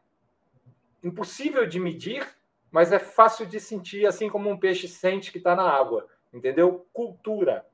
impossível 1.04 1.68
de 1.68 1.80
medir, 1.80 2.28
mas 2.72 2.92
é 2.92 3.00
fácil 3.00 3.46
de 3.46 3.60
sentir, 3.60 4.06
assim 4.06 4.30
como 4.30 4.50
um 4.50 4.58
peixe 4.58 4.88
sente 4.88 5.32
que 5.32 5.38
está 5.38 5.56
na 5.56 5.70
água. 5.70 6.08
Entendeu? 6.34 6.88
Cultura. 6.94 7.66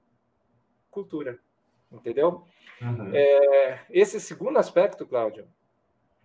Cultura. 0.89 1.39
Entendeu? 1.91 2.43
Uhum. 2.81 3.11
É, 3.13 3.85
esse 3.89 4.19
segundo 4.19 4.57
aspecto, 4.57 5.05
Cláudio, 5.05 5.47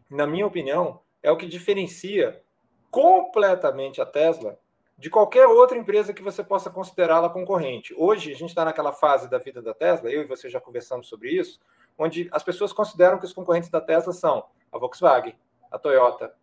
na 0.08 0.26
minha 0.26 0.46
opinião, 0.46 1.00
é 1.22 1.30
o 1.30 1.36
que 1.36 1.46
diferencia 1.46 2.42
completamente 2.90 4.00
a 4.00 4.06
Tesla 4.06 4.58
de 4.98 5.08
qualquer 5.08 5.46
outra 5.46 5.78
empresa 5.78 6.12
que 6.12 6.22
você 6.22 6.44
possa 6.44 6.68
considerá-la 6.68 7.30
concorrente. 7.30 7.94
Hoje, 7.96 8.32
a 8.32 8.36
gente 8.36 8.50
está 8.50 8.64
naquela 8.64 8.92
fase 8.92 9.30
da 9.30 9.38
vida 9.38 9.62
da 9.62 9.72
Tesla, 9.72 10.10
eu 10.10 10.22
e 10.22 10.26
você 10.26 10.50
já 10.50 10.60
conversamos 10.60 11.08
sobre 11.08 11.30
isso, 11.30 11.58
onde 11.96 12.28
as 12.32 12.42
pessoas 12.42 12.72
consideram 12.72 13.18
que 13.18 13.24
os 13.24 13.32
concorrentes 13.32 13.70
da 13.70 13.80
Tesla 13.80 14.12
são 14.12 14.44
a 14.70 14.78
Volkswagen, 14.78 15.34
a 15.70 15.78
Toyota, 15.78 16.34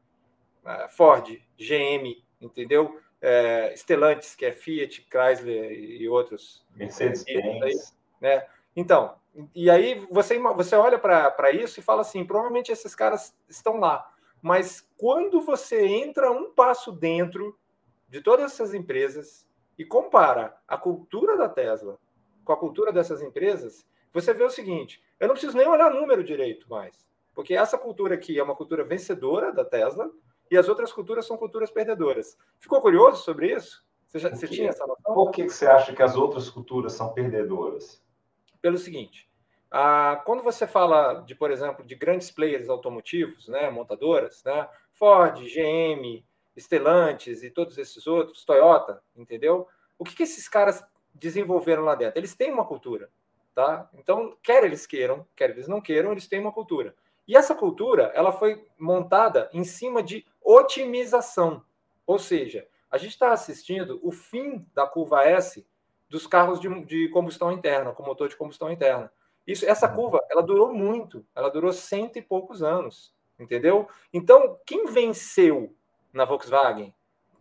Ford, 0.89 1.41
GM, 1.57 2.23
entendeu? 2.41 2.99
É, 3.21 3.73
Stellantis, 3.75 4.35
que 4.35 4.45
é 4.45 4.51
Fiat, 4.51 5.07
Chrysler 5.09 5.71
e 5.71 6.07
outros. 6.07 6.65
Mercedes-Benz. 6.75 7.95
Né? 8.21 8.45
Então, 8.75 9.15
e 9.53 9.69
aí 9.69 10.05
você, 10.09 10.39
você 10.39 10.75
olha 10.75 10.97
para 10.97 11.51
isso 11.51 11.79
e 11.79 11.83
fala 11.83 12.01
assim: 12.01 12.25
provavelmente 12.25 12.71
esses 12.71 12.95
caras 12.95 13.35
estão 13.47 13.77
lá. 13.77 14.11
Mas 14.41 14.87
quando 14.97 15.41
você 15.41 15.85
entra 15.85 16.31
um 16.31 16.51
passo 16.51 16.91
dentro 16.91 17.57
de 18.07 18.21
todas 18.21 18.51
essas 18.51 18.73
empresas 18.73 19.47
e 19.77 19.85
compara 19.85 20.55
a 20.67 20.77
cultura 20.77 21.35
da 21.37 21.49
Tesla 21.49 21.99
com 22.43 22.53
a 22.53 22.57
cultura 22.57 22.91
dessas 22.91 23.21
empresas, 23.21 23.85
você 24.13 24.33
vê 24.33 24.43
o 24.43 24.49
seguinte: 24.49 25.03
eu 25.19 25.27
não 25.27 25.35
preciso 25.35 25.57
nem 25.57 25.67
olhar 25.67 25.91
número 25.91 26.23
direito 26.23 26.69
mais, 26.69 27.05
porque 27.33 27.53
essa 27.53 27.77
cultura 27.77 28.15
aqui 28.15 28.39
é 28.39 28.43
uma 28.43 28.55
cultura 28.55 28.83
vencedora 28.83 29.51
da 29.51 29.65
Tesla 29.65 30.09
e 30.49 30.57
as 30.57 30.67
outras 30.69 30.91
culturas 30.91 31.25
são 31.25 31.37
culturas 31.37 31.71
perdedoras. 31.71 32.37
Ficou 32.59 32.81
curioso 32.81 33.23
sobre 33.23 33.53
isso? 33.53 33.85
Você, 34.07 34.19
já, 34.19 34.29
você 34.29 34.47
tinha 34.47 34.69
essa 34.69 34.85
noção? 34.85 35.13
Por 35.13 35.31
que 35.31 35.49
você 35.49 35.67
acha 35.67 35.93
que 35.93 36.01
as 36.01 36.15
outras 36.15 36.49
culturas 36.49 36.93
são 36.93 37.13
perdedoras? 37.13 38.01
Pelo 38.61 38.77
seguinte, 38.77 39.29
ah, 39.69 40.21
quando 40.25 40.41
você 40.41 40.65
fala 40.65 41.21
de, 41.25 41.35
por 41.35 41.51
exemplo, 41.51 41.85
de 41.85 41.95
grandes 41.95 42.31
players 42.31 42.69
automotivos, 42.69 43.47
né, 43.47 43.69
montadoras, 43.69 44.43
né, 44.43 44.67
Ford, 44.93 45.39
GM, 45.39 46.23
Stellantis 46.57 47.43
e 47.43 47.51
todos 47.51 47.77
esses 47.77 48.07
outros, 48.07 48.45
Toyota, 48.45 49.01
entendeu? 49.15 49.67
O 49.99 50.03
que, 50.03 50.15
que 50.15 50.23
esses 50.23 50.47
caras 50.47 50.83
desenvolveram 51.13 51.83
lá 51.83 51.95
dentro? 51.95 52.17
Eles 52.17 52.35
têm 52.35 52.51
uma 52.51 52.65
cultura, 52.65 53.09
tá? 53.53 53.89
Então, 53.93 54.35
quer 54.41 54.63
eles 54.63 54.87
queiram, 54.87 55.25
quer 55.35 55.49
eles 55.49 55.67
não 55.67 55.81
queiram, 55.81 56.11
eles 56.11 56.27
têm 56.27 56.39
uma 56.39 56.51
cultura. 56.51 56.95
E 57.27 57.35
essa 57.35 57.53
cultura, 57.53 58.11
ela 58.15 58.31
foi 58.31 58.65
montada 58.79 59.49
em 59.51 59.63
cima 59.63 60.01
de 60.01 60.25
otimização. 60.41 61.63
Ou 62.05 62.17
seja, 62.17 62.67
a 62.89 62.97
gente 62.97 63.11
está 63.11 63.31
assistindo 63.31 63.99
o 64.01 64.11
fim 64.11 64.65
da 64.73 64.87
curva 64.87 65.23
S 65.25 65.65
dos 66.09 66.25
carros 66.25 66.59
de, 66.59 66.85
de, 66.85 67.09
combustão 67.09 67.51
interna, 67.51 67.91
com 67.91 68.03
motor 68.03 68.29
de 68.29 68.37
combustão 68.37 68.71
interna. 68.71 69.11
Isso, 69.45 69.65
essa 69.65 69.87
curva, 69.87 70.19
ela 70.29 70.41
durou 70.41 70.73
muito, 70.73 71.25
ela 71.35 71.49
durou 71.49 71.73
cento 71.73 72.17
e 72.17 72.21
poucos 72.21 72.63
anos, 72.63 73.13
entendeu? 73.37 73.87
Então, 74.13 74.57
quem 74.65 74.85
venceu 74.85 75.75
na 76.13 76.25
Volkswagen. 76.25 76.93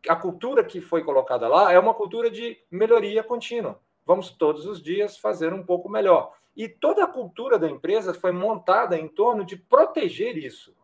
A 0.08 0.14
cultura 0.14 0.62
que 0.62 0.80
foi 0.80 1.02
colocada 1.02 1.48
lá 1.48 1.72
é 1.72 1.78
uma 1.78 1.94
cultura 1.94 2.30
de 2.30 2.58
melhoria 2.70 3.24
contínua. 3.24 3.80
Vamos 4.04 4.30
todos 4.30 4.66
os 4.66 4.80
dias 4.80 5.16
fazer 5.16 5.52
um 5.52 5.64
pouco 5.64 5.88
melhor. 5.88 6.32
E 6.56 6.68
toda 6.68 7.04
a 7.04 7.08
cultura 7.08 7.58
da 7.58 7.68
empresa 7.68 8.14
foi 8.14 8.32
montada 8.32 8.96
em 8.96 9.08
torno 9.08 9.44
de 9.44 9.56
proteger 9.56 10.36
isso. 10.38 10.75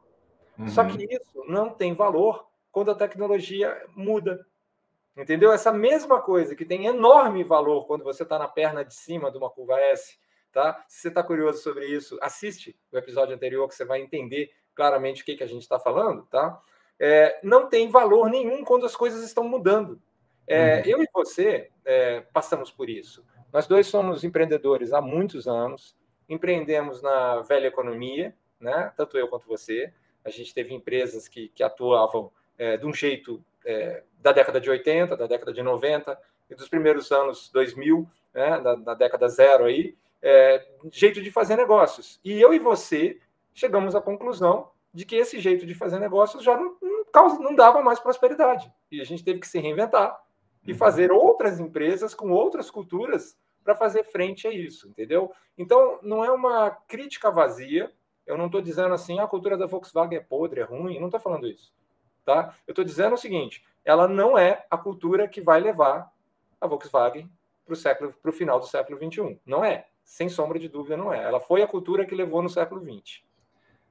Uhum. 0.59 0.69
Só 0.69 0.85
que 0.85 1.05
isso 1.05 1.45
não 1.49 1.71
tem 1.71 1.95
valor 1.95 2.47
quando 2.71 2.91
a 2.91 2.95
tecnologia 2.95 3.83
muda. 3.97 4.47
Entendeu? 5.17 5.53
Essa 5.53 5.73
mesma 5.73 6.21
coisa 6.21 6.55
que 6.55 6.65
tem 6.65 6.87
enorme 6.87 7.43
valor 7.43 7.87
quando 7.87 8.05
você 8.05 8.23
está 8.23 8.39
na 8.39 8.49
perna 8.49 8.85
de 8.85 8.95
cima 8.95 9.31
de 9.31 9.39
uma 9.39 9.51
curva 9.51 9.79
S, 9.81 10.19
tá? 10.53 10.85
Se 10.89 11.03
você 11.03 11.09
está 11.09 11.23
curioso 11.23 11.63
sobre 11.63 11.87
isso, 11.87 12.19
assiste 12.21 12.79
o 12.91 12.97
episódio 12.97 13.35
anterior 13.35 13.69
que 13.69 13.75
você 13.75 13.85
vai 13.85 14.01
entender 14.01 14.51
claramente 14.75 15.23
o 15.23 15.25
que, 15.25 15.37
que 15.37 15.45
a 15.45 15.47
gente 15.47 15.63
está 15.63 15.79
falando, 15.79 16.27
tá? 16.27 16.63
é, 17.05 17.41
não 17.43 17.69
tem 17.69 17.89
valor 17.89 18.31
nenhum 18.31 18.65
quando 18.65 18.87
as 18.87 18.95
coisas 18.95 19.25
estão 19.25 19.43
mudando. 19.43 20.01
É, 20.47 20.77
uhum. 20.77 20.83
Eu 20.87 21.03
e 21.03 21.09
você 21.13 21.69
é, 21.85 22.21
passamos 22.33 22.71
por 22.71 22.89
isso. 22.89 23.25
Nós 23.53 23.67
dois 23.67 23.87
somos 23.87 24.25
empreendedores 24.25 24.93
há 24.93 25.01
muitos 25.01 25.47
anos, 25.47 25.95
empreendemos 26.29 27.03
na 27.03 27.43
velha 27.43 27.67
economia, 27.67 28.35
né? 28.59 28.91
tanto 28.97 29.19
eu 29.19 29.29
quanto 29.29 29.47
você. 29.47 29.93
A 30.25 30.31
gente 30.31 30.55
teve 30.55 30.73
empresas 30.73 31.29
que, 31.29 31.49
que 31.49 31.63
atuavam 31.63 32.33
é, 32.57 32.79
de 32.79 32.87
um 32.87 32.95
jeito 32.95 33.45
é, 33.67 34.05
da 34.21 34.33
década 34.33 34.59
de 34.59 34.71
80, 34.71 35.17
da 35.17 35.27
década 35.27 35.53
de 35.53 35.63
90 35.63 36.19
e 36.49 36.55
dos 36.55 36.69
primeiros 36.69 37.13
anos 37.13 37.51
2000, 37.53 38.09
né? 38.33 38.61
da, 38.61 38.75
da 38.75 38.95
década 38.95 39.29
zero 39.29 39.65
aí, 39.67 39.97
é, 40.23 40.67
jeito 40.91 41.21
de 41.21 41.31
fazer 41.31 41.57
negócios. 41.57 42.19
E 42.25 42.41
eu 42.41 42.55
e 42.55 42.59
você 42.59 43.21
chegamos 43.53 43.95
à 43.95 44.01
conclusão 44.01 44.71
de 44.95 45.05
que 45.05 45.17
esse 45.17 45.39
jeito 45.39 45.67
de 45.67 45.75
fazer 45.75 45.99
negócios 45.99 46.43
já 46.43 46.57
não, 46.57 46.77
não, 46.81 47.39
não 47.41 47.55
dava 47.55 47.83
mais 47.83 48.01
prosperidade. 48.01 48.73
E 48.91 49.01
a 49.01 49.05
gente 49.05 49.23
teve 49.23 49.41
que 49.41 49.49
se 49.49 49.59
reinventar 49.59 50.23
e 50.67 50.75
fazer 50.75 51.11
outras 51.11 51.59
empresas 51.59 52.15
com 52.15 52.31
outras 52.31 52.71
culturas 52.71 53.37
para 53.65 53.75
fazer 53.75 54.05
frente 54.05 54.47
a 54.47 54.53
isso, 54.53 54.89
entendeu? 54.89 55.33
Então, 55.57 55.99
não 56.03 56.25
é 56.25 56.31
uma 56.31 56.71
crítica 56.71 57.31
vazia. 57.31 57.93
Eu 58.27 58.37
não 58.37 58.47
estou 58.47 58.61
dizendo 58.61 58.95
assim, 58.95 59.19
a 59.21 59.27
cultura 59.27 59.57
da 59.57 59.67
Volkswagen 59.67 60.19
é 60.19 60.21
podre, 60.21 60.61
é 60.61 60.65
ruim. 60.65 60.99
não 60.99 61.07
estou 61.07 61.21
falando 61.21 61.47
isso. 61.47 61.73
Tá? 62.25 62.55
Eu 62.67 62.73
estou 62.73 62.85
dizendo 62.85 63.15
o 63.15 63.19
seguinte: 63.19 63.65
ela 63.85 64.07
não 64.07 64.39
é 64.39 64.65
a 64.71 64.79
cultura 64.79 65.29
que 65.29 65.41
vai 65.41 65.61
levar 65.61 66.13
a 66.61 66.67
Volkswagen 66.67 67.31
para 67.65 67.73
o 67.73 67.77
século, 67.77 68.15
para 68.21 68.31
o 68.31 68.35
final 68.35 68.61
do 68.61 68.67
século 68.67 68.99
21. 68.99 69.39
Não 69.45 69.65
é, 69.65 69.87
sem 70.05 70.29
sombra 70.29 70.59
de 70.59 70.69
dúvida, 70.69 70.97
não 70.97 71.13
é. 71.13 71.23
Ela 71.23 71.41
foi 71.41 71.63
a 71.63 71.67
cultura 71.67 72.07
que 72.07 72.15
levou 72.15 72.43
no 72.43 72.49
século 72.49 72.81
20. 72.81 73.25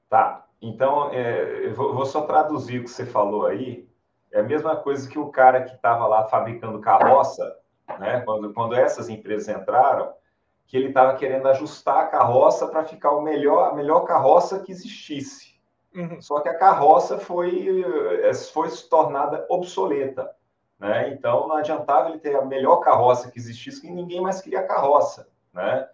Tá. 0.09 0.45
Então, 0.61 1.09
é, 1.11 1.67
eu 1.67 1.75
vou 1.75 2.05
só 2.05 2.21
traduzir 2.21 2.79
o 2.79 2.83
que 2.83 2.89
você 2.89 3.05
falou 3.05 3.45
aí. 3.45 3.87
É 4.31 4.39
a 4.39 4.43
mesma 4.43 4.75
coisa 4.77 5.09
que 5.09 5.19
o 5.19 5.29
cara 5.29 5.63
que 5.63 5.75
estava 5.75 6.07
lá 6.07 6.25
fabricando 6.25 6.79
carroça, 6.79 7.57
né? 7.99 8.21
Quando, 8.21 8.53
quando 8.53 8.75
essas 8.75 9.09
empresas 9.09 9.49
entraram, 9.49 10.13
que 10.67 10.77
ele 10.77 10.87
estava 10.87 11.17
querendo 11.17 11.47
ajustar 11.49 11.99
a 11.99 12.07
carroça 12.07 12.67
para 12.67 12.85
ficar 12.85 13.11
o 13.11 13.21
melhor, 13.21 13.71
a 13.71 13.75
melhor 13.75 14.01
carroça 14.01 14.59
que 14.59 14.71
existisse. 14.71 15.59
Uhum. 15.93 16.21
Só 16.21 16.39
que 16.39 16.47
a 16.47 16.57
carroça 16.57 17.17
foi, 17.17 17.83
eh, 18.23 18.33
foi 18.33 18.69
se 18.69 18.87
tornada 18.87 19.45
obsoleta. 19.49 20.33
Né? 20.79 21.09
Então 21.09 21.47
não 21.47 21.57
adiantava 21.57 22.09
ele 22.09 22.19
ter 22.19 22.35
a 22.37 22.45
melhor 22.45 22.77
carroça 22.77 23.29
que 23.29 23.37
existisse, 23.37 23.81
que 23.81 23.91
ninguém 23.91 24.21
mais 24.21 24.39
queria 24.41 24.63
carroça. 24.63 25.27
Né? 25.53 25.87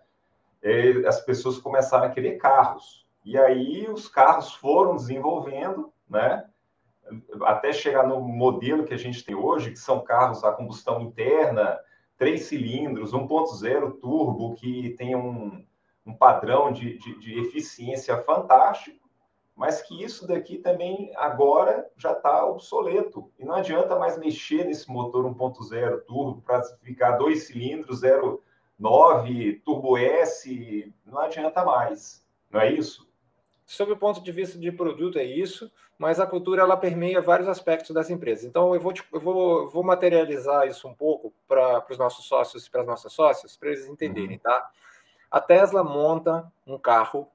E 0.61 1.03
as 1.07 1.19
pessoas 1.21 1.57
começaram 1.57 2.05
a 2.05 2.09
querer 2.09 2.37
carros. 2.37 3.05
E 3.25 3.37
aí 3.37 3.87
os 3.89 4.07
carros 4.07 4.53
foram 4.53 4.95
desenvolvendo, 4.95 5.91
né? 6.09 6.45
Até 7.41 7.71
chegar 7.71 8.07
no 8.07 8.19
modelo 8.19 8.85
que 8.85 8.93
a 8.93 8.97
gente 8.97 9.23
tem 9.23 9.35
hoje, 9.35 9.71
que 9.71 9.79
são 9.79 10.03
carros 10.03 10.43
a 10.43 10.51
combustão 10.51 11.01
interna, 11.01 11.79
três 12.17 12.45
cilindros, 12.45 13.13
1.0 13.13 13.99
turbo, 13.99 14.55
que 14.55 14.91
tem 14.97 15.15
um, 15.15 15.65
um 16.05 16.13
padrão 16.13 16.71
de, 16.71 16.97
de, 16.97 17.19
de, 17.19 17.39
eficiência 17.39 18.17
fantástico, 18.23 19.07
mas 19.55 19.81
que 19.81 20.03
isso 20.03 20.27
daqui 20.27 20.57
também 20.57 21.11
agora 21.15 21.89
já 21.95 22.11
está 22.11 22.45
obsoleto. 22.45 23.31
E 23.39 23.45
não 23.45 23.55
adianta 23.55 23.97
mais 23.97 24.17
mexer 24.17 24.65
nesse 24.65 24.89
motor 24.89 25.25
1.0 25.25 26.01
turbo 26.05 26.41
para 26.41 26.63
ficar 26.83 27.11
dois 27.17 27.47
cilindros, 27.47 28.01
0,9, 28.01 29.61
turbo 29.63 29.97
S, 29.97 30.93
não 31.05 31.19
adianta 31.19 31.63
mais. 31.63 32.25
Não 32.51 32.61
é 32.61 32.71
isso? 32.71 33.06
Sob 33.67 33.91
o 33.91 33.97
ponto 33.97 34.21
de 34.21 34.31
vista 34.31 34.57
de 34.57 34.71
produto, 34.71 35.19
é 35.19 35.25
isso, 35.25 35.69
mas 35.99 36.21
a 36.21 36.25
cultura 36.25 36.61
ela 36.61 36.77
permeia 36.77 37.19
vários 37.19 37.49
aspectos 37.49 37.91
das 37.91 38.09
empresas. 38.09 38.45
Então, 38.45 38.73
eu 38.73 38.79
vou, 38.79 38.93
te, 38.93 39.03
eu 39.11 39.19
vou, 39.19 39.67
vou 39.67 39.83
materializar 39.83 40.65
isso 40.65 40.87
um 40.87 40.93
pouco 40.93 41.33
para 41.45 41.85
os 41.89 41.97
nossos 41.97 42.25
sócios 42.25 42.65
e 42.65 42.71
para 42.71 42.79
as 42.79 42.87
nossas 42.87 43.11
sócias, 43.11 43.57
para 43.57 43.67
eles 43.67 43.85
entenderem, 43.85 44.37
uhum. 44.37 44.41
tá? 44.41 44.71
A 45.29 45.41
Tesla 45.41 45.83
monta 45.83 46.49
um 46.65 46.77
carro 46.77 47.27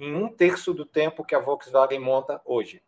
em 0.00 0.14
um 0.14 0.26
terço 0.26 0.72
do 0.72 0.86
tempo 0.86 1.22
que 1.22 1.34
a 1.34 1.38
Volkswagen 1.38 2.00
monta 2.00 2.40
hoje, 2.46 2.82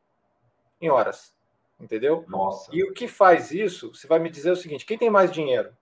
em 0.80 0.88
horas. 0.88 1.36
Entendeu? 1.78 2.24
Nossa. 2.26 2.74
E 2.74 2.82
o 2.82 2.94
que 2.94 3.06
faz 3.06 3.50
isso, 3.50 3.94
você 3.94 4.06
vai 4.06 4.18
me 4.18 4.30
dizer 4.30 4.50
o 4.50 4.56
seguinte: 4.56 4.86
quem 4.86 4.96
tem 4.96 5.10
mais 5.10 5.30
dinheiro? 5.30 5.76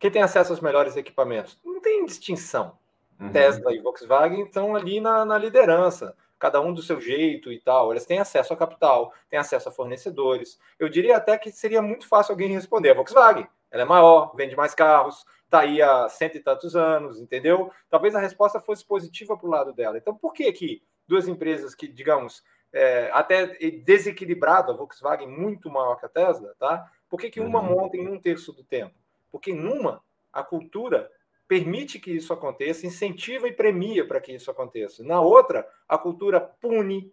Quem 0.00 0.10
tem 0.10 0.22
acesso 0.22 0.52
aos 0.52 0.60
melhores 0.60 0.96
equipamentos? 0.96 1.56
Não 1.64 1.80
tem 1.80 2.04
distinção. 2.04 2.76
Uhum. 3.20 3.30
Tesla 3.30 3.74
e 3.74 3.80
Volkswagen 3.80 4.44
estão 4.44 4.74
ali 4.74 5.00
na, 5.00 5.24
na 5.24 5.36
liderança 5.36 6.16
cada 6.38 6.58
um 6.58 6.72
do 6.72 6.80
seu 6.80 6.98
jeito 6.98 7.52
e 7.52 7.60
tal. 7.60 7.92
Eles 7.92 8.06
têm 8.06 8.18
acesso 8.18 8.54
a 8.54 8.56
capital, 8.56 9.12
têm 9.28 9.38
acesso 9.38 9.68
a 9.68 9.72
fornecedores. 9.72 10.58
Eu 10.78 10.88
diria 10.88 11.18
até 11.18 11.36
que 11.36 11.52
seria 11.52 11.82
muito 11.82 12.08
fácil 12.08 12.32
alguém 12.32 12.48
responder. 12.48 12.90
A 12.90 12.94
Volkswagen, 12.94 13.46
ela 13.70 13.82
é 13.82 13.84
maior, 13.84 14.34
vende 14.34 14.56
mais 14.56 14.74
carros, 14.74 15.26
está 15.44 15.60
aí 15.60 15.82
há 15.82 16.08
cento 16.08 16.36
e 16.36 16.40
tantos 16.40 16.74
anos, 16.74 17.20
entendeu? 17.20 17.70
Talvez 17.90 18.14
a 18.14 18.20
resposta 18.20 18.58
fosse 18.58 18.84
positiva 18.84 19.36
para 19.36 19.46
o 19.46 19.50
lado 19.50 19.72
dela. 19.74 19.98
Então, 19.98 20.14
por 20.14 20.32
que 20.32 20.50
que 20.50 20.82
duas 21.06 21.28
empresas 21.28 21.74
que, 21.74 21.86
digamos, 21.86 22.42
é, 22.72 23.10
até 23.12 23.46
desequilibrado, 23.84 24.72
a 24.72 24.76
Volkswagen 24.76 25.28
muito 25.28 25.68
maior 25.68 25.96
que 25.96 26.06
a 26.06 26.08
Tesla, 26.08 26.54
tá? 26.58 26.90
Por 27.08 27.20
que, 27.20 27.28
que 27.28 27.40
uma 27.40 27.60
uhum. 27.60 27.74
monta 27.74 27.96
em 27.96 28.08
um 28.08 28.18
terço 28.18 28.52
do 28.52 28.64
tempo? 28.64 28.94
Porque 29.30 29.52
numa, 29.52 30.02
a 30.32 30.42
cultura 30.42 31.10
permite 31.50 31.98
que 31.98 32.12
isso 32.12 32.32
aconteça, 32.32 32.86
incentiva 32.86 33.48
e 33.48 33.52
premia 33.52 34.06
para 34.06 34.20
que 34.20 34.32
isso 34.32 34.48
aconteça. 34.52 35.02
Na 35.02 35.20
outra, 35.20 35.68
a 35.88 35.98
cultura 35.98 36.40
pune 36.40 37.12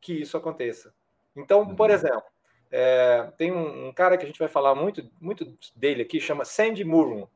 que 0.00 0.12
isso 0.12 0.36
aconteça. 0.36 0.94
Então, 1.34 1.74
por 1.74 1.90
uhum. 1.90 1.96
exemplo, 1.96 2.22
é, 2.70 3.32
tem 3.36 3.50
um, 3.50 3.88
um, 3.88 3.92
cara 3.92 4.16
que 4.16 4.22
a 4.22 4.26
gente 4.28 4.38
vai 4.38 4.46
falar 4.46 4.76
muito, 4.76 5.10
muito 5.20 5.58
dele 5.74 6.02
aqui, 6.02 6.20
chama 6.20 6.44
Sandy 6.44 6.84
Munro. 6.84 7.28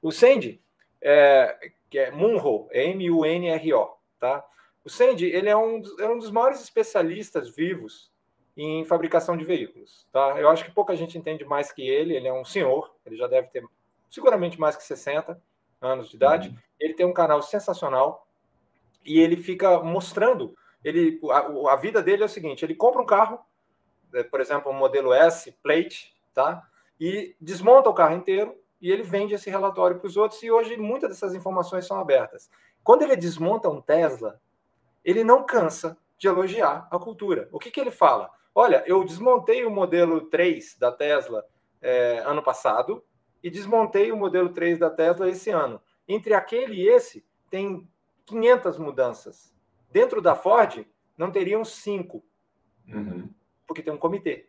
O 0.00 0.12
Sandy, 0.12 0.62
é, 1.02 1.72
que 1.90 1.98
é 1.98 2.12
Munro, 2.12 2.68
é 2.70 2.84
M-U-N-R-O, 2.90 3.96
tá? 4.20 4.46
O 4.84 4.88
Sandy, 4.88 5.26
ele 5.26 5.48
é 5.48 5.56
um, 5.56 5.82
é 5.98 6.08
um 6.08 6.20
dos 6.20 6.30
maiores 6.30 6.62
especialistas 6.62 7.50
vivos 7.50 8.12
em 8.56 8.84
fabricação 8.84 9.36
de 9.36 9.44
veículos, 9.44 10.06
tá? 10.12 10.38
Eu 10.38 10.48
acho 10.48 10.64
que 10.64 10.70
pouca 10.70 10.94
gente 10.94 11.18
entende 11.18 11.44
mais 11.44 11.72
que 11.72 11.82
ele, 11.82 12.14
ele 12.14 12.28
é 12.28 12.32
um 12.32 12.44
senhor, 12.44 12.94
ele 13.04 13.16
já 13.16 13.26
deve 13.26 13.48
ter 13.48 13.64
seguramente 14.08 14.60
mais 14.60 14.76
que 14.76 14.84
60, 14.84 15.42
anos 15.86 16.08
de 16.08 16.16
idade. 16.16 16.48
Uhum. 16.48 16.56
Ele 16.80 16.94
tem 16.94 17.06
um 17.06 17.12
canal 17.12 17.42
sensacional 17.42 18.26
e 19.04 19.20
ele 19.20 19.36
fica 19.36 19.80
mostrando. 19.80 20.54
Ele, 20.82 21.20
a, 21.30 21.72
a, 21.72 21.76
vida 21.76 22.02
dele 22.02 22.22
é 22.22 22.26
o 22.26 22.28
seguinte: 22.28 22.64
ele 22.64 22.74
compra 22.74 23.00
um 23.00 23.06
carro, 23.06 23.38
é, 24.14 24.22
por 24.22 24.40
exemplo, 24.40 24.70
um 24.70 24.74
modelo 24.74 25.12
S 25.12 25.52
Plate, 25.62 26.14
tá? 26.32 26.66
E 27.00 27.34
desmonta 27.40 27.88
o 27.88 27.94
carro 27.94 28.16
inteiro 28.16 28.56
e 28.80 28.90
ele 28.90 29.02
vende 29.02 29.34
esse 29.34 29.48
relatório 29.48 29.98
para 29.98 30.06
os 30.06 30.16
outros. 30.16 30.42
E 30.42 30.50
hoje 30.50 30.76
muitas 30.76 31.10
dessas 31.10 31.34
informações 31.34 31.86
são 31.86 31.98
abertas. 31.98 32.50
Quando 32.82 33.02
ele 33.02 33.16
desmonta 33.16 33.68
um 33.68 33.80
Tesla, 33.80 34.40
ele 35.04 35.24
não 35.24 35.44
cansa 35.44 35.96
de 36.18 36.28
elogiar 36.28 36.86
a 36.90 36.98
cultura. 36.98 37.48
O 37.50 37.58
que, 37.58 37.70
que 37.70 37.80
ele 37.80 37.90
fala? 37.90 38.30
Olha, 38.54 38.84
eu 38.86 39.02
desmontei 39.04 39.64
o 39.64 39.70
modelo 39.70 40.22
3 40.28 40.76
da 40.78 40.92
Tesla 40.92 41.44
é, 41.82 42.18
ano 42.24 42.42
passado 42.42 43.02
e 43.44 43.50
desmontei 43.50 44.10
o 44.10 44.16
modelo 44.16 44.48
3 44.48 44.78
da 44.78 44.88
Tesla 44.88 45.28
esse 45.28 45.50
ano. 45.50 45.78
Entre 46.08 46.32
aquele 46.32 46.76
e 46.76 46.88
esse, 46.88 47.22
tem 47.50 47.86
500 48.24 48.78
mudanças. 48.78 49.54
Dentro 49.90 50.22
da 50.22 50.34
Ford, 50.34 50.86
não 51.14 51.30
teriam 51.30 51.62
cinco. 51.62 52.24
Uhum. 52.88 53.28
Porque 53.66 53.82
tem 53.82 53.92
um 53.92 53.98
comitê. 53.98 54.48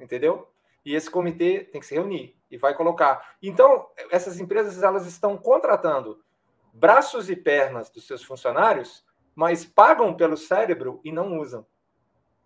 Entendeu? 0.00 0.50
E 0.82 0.94
esse 0.94 1.10
comitê 1.10 1.68
tem 1.70 1.78
que 1.78 1.86
se 1.86 1.94
reunir 1.94 2.34
e 2.50 2.56
vai 2.56 2.74
colocar. 2.74 3.36
Então, 3.42 3.86
essas 4.10 4.40
empresas 4.40 4.82
elas 4.82 5.06
estão 5.06 5.36
contratando 5.36 6.24
braços 6.72 7.28
e 7.28 7.36
pernas 7.36 7.90
dos 7.90 8.06
seus 8.06 8.24
funcionários, 8.24 9.04
mas 9.34 9.66
pagam 9.66 10.14
pelo 10.14 10.38
cérebro 10.38 11.02
e 11.04 11.12
não 11.12 11.38
usam. 11.38 11.66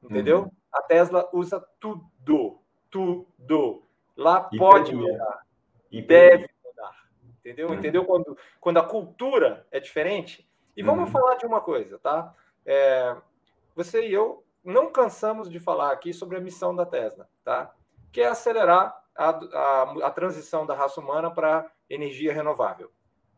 Entendeu? 0.03 0.41
Uhum. 0.41 0.51
A 0.73 0.83
Tesla 0.83 1.31
usa 1.33 1.65
tudo. 1.79 2.59
Tudo. 2.91 3.85
Lá 4.17 4.51
e 4.53 4.59
pode 4.59 4.93
mudar. 4.97 5.49
E 5.90 6.03
deve 6.03 6.48
mudar. 6.64 7.09
Entendeu? 7.38 7.68
Uhum. 7.68 7.74
Entendeu? 7.74 8.05
Quando, 8.05 8.38
quando 8.61 8.79
a 8.79 8.87
cultura 8.87 9.66
é 9.70 9.81
diferente. 9.81 10.48
E 10.76 10.83
vamos 10.83 11.07
uhum. 11.07 11.11
falar 11.11 11.35
de 11.37 11.46
uma 11.46 11.61
coisa, 11.61 11.98
tá? 11.98 12.35
É, 12.64 13.16
você 13.74 14.07
e 14.07 14.12
eu 14.12 14.44
não 14.64 14.90
cansamos 14.90 15.50
de 15.50 15.59
falar 15.59 15.92
aqui 15.92 16.12
sobre 16.12 16.37
a 16.37 16.40
missão 16.40 16.74
da 16.74 16.87
Tesla, 16.87 17.29
tá? 17.42 17.74
Que 18.12 18.20
é 18.20 18.26
acelerar 18.26 19.03
a, 19.16 19.29
a, 19.29 20.07
a 20.07 20.11
transição 20.11 20.66
da 20.66 20.74
raça 20.74 21.00
humana 21.00 21.31
para 21.31 21.70
energia 21.88 22.33
renovável. 22.33 22.90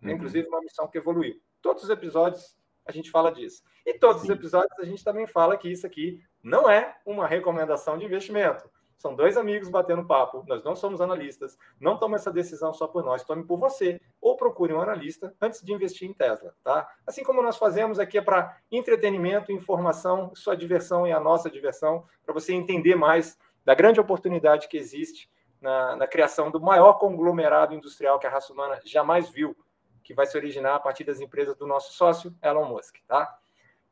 Uhum. 0.02 0.10
Inclusive, 0.10 0.48
uma 0.48 0.60
missão 0.60 0.88
que 0.88 0.98
evoluiu. 0.98 1.40
Todos 1.60 1.84
os 1.84 1.90
episódios 1.90 2.56
a 2.84 2.92
gente 2.92 3.10
fala 3.10 3.30
disso. 3.30 3.62
E 3.86 3.94
todos 3.94 4.22
Sim. 4.22 4.28
os 4.28 4.36
episódios 4.36 4.78
a 4.78 4.84
gente 4.84 5.02
também 5.04 5.26
fala 5.26 5.56
que 5.56 5.70
isso 5.70 5.86
aqui 5.86 6.22
não 6.42 6.68
é 6.68 6.96
uma 7.06 7.26
recomendação 7.26 7.96
de 7.96 8.04
investimento. 8.04 8.68
São 9.02 9.16
dois 9.16 9.36
amigos 9.36 9.68
batendo 9.68 10.06
papo. 10.06 10.44
Nós 10.46 10.62
não 10.62 10.76
somos 10.76 11.00
analistas. 11.00 11.58
Não 11.80 11.98
tome 11.98 12.14
essa 12.14 12.30
decisão 12.30 12.72
só 12.72 12.86
por 12.86 13.04
nós. 13.04 13.24
Tome 13.24 13.42
por 13.42 13.58
você. 13.58 14.00
Ou 14.20 14.36
procure 14.36 14.72
um 14.72 14.80
analista 14.80 15.34
antes 15.40 15.60
de 15.60 15.72
investir 15.72 16.08
em 16.08 16.12
Tesla, 16.12 16.54
tá? 16.62 16.88
Assim 17.04 17.24
como 17.24 17.42
nós 17.42 17.56
fazemos 17.56 17.98
aqui 17.98 18.16
é 18.16 18.22
para 18.22 18.56
entretenimento, 18.70 19.50
informação, 19.50 20.30
sua 20.36 20.56
diversão 20.56 21.04
e 21.04 21.10
a 21.10 21.18
nossa 21.18 21.50
diversão, 21.50 22.04
para 22.24 22.32
você 22.32 22.54
entender 22.54 22.94
mais 22.94 23.36
da 23.64 23.74
grande 23.74 23.98
oportunidade 23.98 24.68
que 24.68 24.76
existe 24.76 25.28
na, 25.60 25.96
na 25.96 26.06
criação 26.06 26.48
do 26.48 26.60
maior 26.60 26.92
conglomerado 26.92 27.74
industrial 27.74 28.20
que 28.20 28.28
a 28.28 28.30
raça 28.30 28.52
humana 28.52 28.78
jamais 28.84 29.28
viu, 29.28 29.56
que 30.04 30.14
vai 30.14 30.26
se 30.26 30.36
originar 30.36 30.76
a 30.76 30.80
partir 30.80 31.02
das 31.02 31.20
empresas 31.20 31.56
do 31.56 31.66
nosso 31.66 31.92
sócio 31.92 32.32
Elon 32.40 32.66
Musk, 32.66 32.98
tá? 33.08 33.36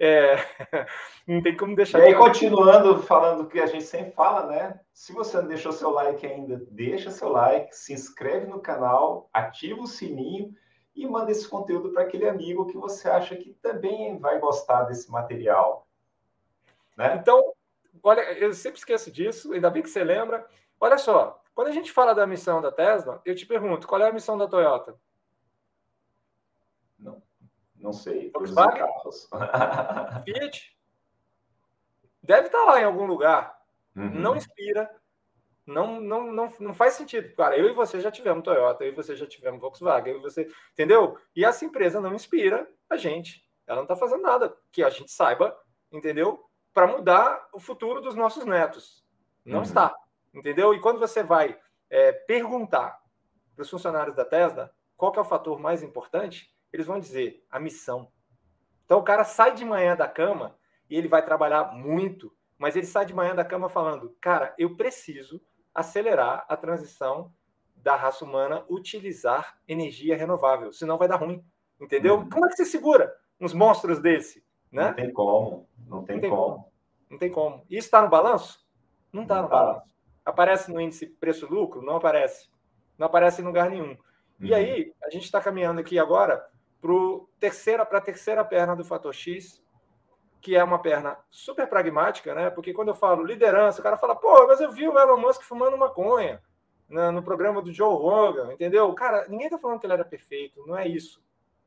É, 0.03 0.37
não 1.29 1.43
tem 1.43 1.55
como 1.55 1.77
deixar. 1.77 1.99
E 1.99 2.05
aí, 2.05 2.15
continuando 2.15 3.03
falando 3.03 3.43
o 3.43 3.47
que 3.47 3.61
a 3.61 3.67
gente 3.67 3.85
sempre 3.85 4.13
fala, 4.13 4.47
né? 4.47 4.81
Se 4.95 5.13
você 5.13 5.37
não 5.37 5.47
deixou 5.47 5.73
seu 5.73 5.91
like 5.91 6.27
ainda, 6.27 6.65
deixa 6.71 7.11
seu 7.11 7.29
like, 7.29 7.77
se 7.77 7.93
inscreve 7.93 8.47
no 8.47 8.61
canal, 8.61 9.29
ativa 9.31 9.83
o 9.83 9.87
sininho 9.87 10.55
e 10.97 11.07
manda 11.07 11.31
esse 11.31 11.47
conteúdo 11.47 11.91
para 11.93 12.05
aquele 12.05 12.27
amigo 12.27 12.67
que 12.67 12.79
você 12.79 13.11
acha 13.11 13.37
que 13.37 13.53
também 13.61 14.19
vai 14.19 14.39
gostar 14.39 14.85
desse 14.85 15.11
material. 15.11 15.87
Né? 16.97 17.17
Então, 17.21 17.53
olha, 18.03 18.23
eu 18.39 18.55
sempre 18.55 18.79
esqueço 18.79 19.11
disso, 19.11 19.53
ainda 19.53 19.69
bem 19.69 19.83
que 19.83 19.91
você 19.91 20.03
lembra. 20.03 20.47
Olha 20.81 20.97
só, 20.97 21.43
quando 21.55 21.69
a 21.69 21.73
gente 21.73 21.93
fala 21.93 22.15
da 22.15 22.27
missão 22.27 22.63
da 22.63 22.73
Tesla, 22.73 23.21
eu 23.23 23.35
te 23.35 23.45
pergunto, 23.45 23.87
qual 23.87 24.01
é 24.01 24.09
a 24.09 24.13
missão 24.13 24.39
da 24.39 24.49
Toyota? 24.49 24.97
Não 27.81 27.93
sei. 27.93 28.31
Volkswagen? 28.31 28.87
Fiat? 30.25 30.77
Deve 32.23 32.47
estar 32.47 32.65
lá 32.65 32.81
em 32.81 32.85
algum 32.85 33.07
lugar. 33.07 33.59
Uhum. 33.97 34.11
Não 34.11 34.37
inspira. 34.37 34.91
Não, 35.67 36.01
não, 36.01 36.33
não, 36.33 36.53
não 36.59 36.75
faz 36.75 36.95
sentido. 36.95 37.35
Cara, 37.35 37.57
eu 37.57 37.69
e 37.69 37.73
você 37.73 38.01
já 38.01 38.11
tivemos 38.11 38.45
Toyota, 38.45 38.85
eu 38.85 38.93
e 38.93 38.95
você 38.95 39.17
já 39.17 39.27
tivemos 39.27 39.61
Volkswagen, 39.61 40.13
eu 40.13 40.19
e 40.19 40.23
você. 40.23 40.51
Entendeu? 40.73 41.19
E 41.35 41.45
essa 41.45 41.65
empresa 41.65 42.01
não 42.01 42.15
inspira 42.15 42.69
a 42.89 42.97
gente. 42.97 43.49
Ela 43.67 43.77
não 43.77 43.85
está 43.85 43.97
fazendo 43.97 44.23
nada 44.23 44.55
que 44.71 44.83
a 44.83 44.91
gente 44.91 45.13
saiba, 45.13 45.57
entendeu? 45.93 46.45
Para 46.75 46.87
mudar 46.87 47.49
o 47.53 47.61
futuro 47.61 48.01
dos 48.01 48.15
nossos 48.15 48.45
netos. 48.45 49.05
Não 49.45 49.59
uhum. 49.59 49.65
está. 49.65 49.95
Entendeu? 50.35 50.75
E 50.75 50.81
quando 50.81 50.99
você 50.99 51.23
vai 51.23 51.59
é, 51.89 52.13
perguntar 52.13 53.01
para 53.55 53.63
os 53.63 53.71
funcionários 53.71 54.15
da 54.15 54.25
Tesla 54.25 54.73
qual 54.97 55.15
é 55.15 55.21
o 55.21 55.25
fator 55.25 55.59
mais 55.59 55.83
importante? 55.83 56.55
Eles 56.73 56.87
vão 56.87 57.01
dizer 57.01 57.45
a 57.51 57.59
missão. 57.59 58.11
Então 58.85 58.99
o 58.99 59.05
cara 59.05 59.25
sai 59.25 59.55
de 59.55 59.65
manhã 59.65 59.97
da 59.97 60.09
cama 60.09 60.57
e 60.89 60.97
ele 60.97 61.09
vai 61.09 61.25
trabalhar 61.25 61.73
muito, 61.73 62.33
mas 62.59 62.77
ele 62.77 62.87
sai 62.87 63.07
de 63.07 63.15
manhã 63.15 63.35
da 63.35 63.45
cama 63.45 63.69
falando: 63.69 64.17
cara, 64.21 64.55
eu 64.59 64.77
preciso 64.77 65.41
acelerar 65.75 66.45
a 66.49 66.57
transição 66.57 67.33
da 67.77 67.97
raça 67.97 68.25
humana 68.25 68.65
utilizar 68.69 69.59
energia 69.67 70.17
renovável, 70.17 70.73
senão 70.73 70.99
vai 70.99 71.09
dar 71.09 71.17
ruim. 71.17 71.45
Entendeu? 71.81 72.17
Uhum. 72.17 72.29
Como 72.29 72.45
é 72.45 72.49
que 72.49 72.57
você 72.57 72.65
segura 72.65 73.15
uns 73.41 73.55
monstros 73.55 74.01
desse? 74.01 74.45
Né? 74.71 74.89
Não 74.89 74.95
tem 74.95 75.13
como, 75.13 75.69
não 75.87 76.05
tem, 76.05 76.17
não 76.17 76.21
tem 76.21 76.31
como. 76.31 76.43
como. 76.43 76.73
Não 77.11 77.19
tem 77.19 77.31
como. 77.31 77.65
Isso 77.71 77.87
está 77.87 78.03
no 78.03 78.09
balanço? 78.09 78.65
Não 79.13 79.23
está 79.23 79.43
no 79.43 79.49
tá. 79.49 79.57
balanço. 79.57 79.91
Aparece 80.25 80.73
no 80.73 80.81
índice 80.81 81.07
preço-lucro? 81.07 81.83
Não 81.83 81.97
aparece. 81.97 82.49
Não 82.99 83.07
aparece 83.07 83.41
em 83.41 83.45
lugar 83.45 83.71
nenhum. 83.71 83.91
Uhum. 83.91 83.97
E 84.41 84.55
aí, 84.55 84.95
a 85.03 85.11
gente 85.11 85.25
está 85.25 85.41
caminhando 85.41 85.81
aqui 85.81 85.99
agora 85.99 86.45
para 86.81 86.93
terceira, 87.39 87.83
a 87.83 88.01
terceira 88.01 88.45
perna 88.45 88.75
do 88.75 88.85
fator 88.85 89.15
X, 89.15 89.63
que 90.41 90.57
é 90.57 90.65
uma 90.65 90.79
perna 90.79 91.19
super 91.31 91.69
pragmática, 91.69 92.35
né? 92.35 92.51
Porque 92.51 92.73
quando 92.73 92.89
eu 92.89 92.95
falo 92.95 93.25
liderança, 93.25 93.81
o 93.81 93.83
cara 93.83 93.99
fala, 93.99 94.17
pô, 94.17 94.47
mas 94.47 94.61
eu 94.61 94.71
vi 94.71 94.89
o 94.89 94.99
Elon 94.99 95.19
Musk 95.19 95.43
fumando 95.43 95.77
maconha 95.77 96.43
no, 96.89 97.13
no 97.13 97.23
programa 97.23 97.61
do 97.61 97.73
Joe 97.73 97.95
Rogan, 97.95 98.53
entendeu? 98.53 98.93
Cara, 98.95 99.29
ninguém 99.29 99.47
está 99.47 99.59
falando 99.59 99.79
que 99.79 99.87
ele 99.87 99.93
era 99.93 100.05
perfeito, 100.05 100.65
não 100.67 100.77
é 100.77 100.89
isso. 100.89 101.23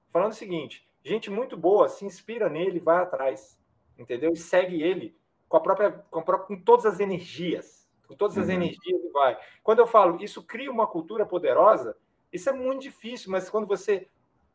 Falando 0.10 0.32
o 0.32 0.36
seguinte, 0.36 0.88
gente 1.04 1.30
muito 1.30 1.56
boa 1.56 1.88
se 1.88 2.06
inspira 2.06 2.49
nele, 2.49 2.80
vai 2.80 2.97
atrás, 2.97 3.60
entendeu? 3.97 4.32
E 4.32 4.38
segue 4.38 4.82
ele 4.82 5.15
com 5.47 5.58
a 5.58 5.60
própria, 5.60 5.91
com, 6.10 6.19
a 6.19 6.23
própria, 6.23 6.47
com 6.47 6.63
todas 6.63 6.86
as 6.86 6.99
energias, 6.99 7.88
com 8.08 8.15
todas 8.15 8.38
as 8.38 8.47
uhum. 8.47 8.54
energias 8.54 9.12
vai. 9.13 9.38
Quando 9.62 9.80
eu 9.80 9.88
falo 9.88 10.21
isso 10.23 10.43
cria 10.43 10.71
uma 10.71 10.88
cultura 10.88 11.26
poderosa, 11.26 11.95
isso 12.32 12.49
é 12.49 12.54
muito 12.54 12.82
difícil, 12.82 13.32
mas 13.32 13.49
quando 13.49 13.67
você 13.67 14.08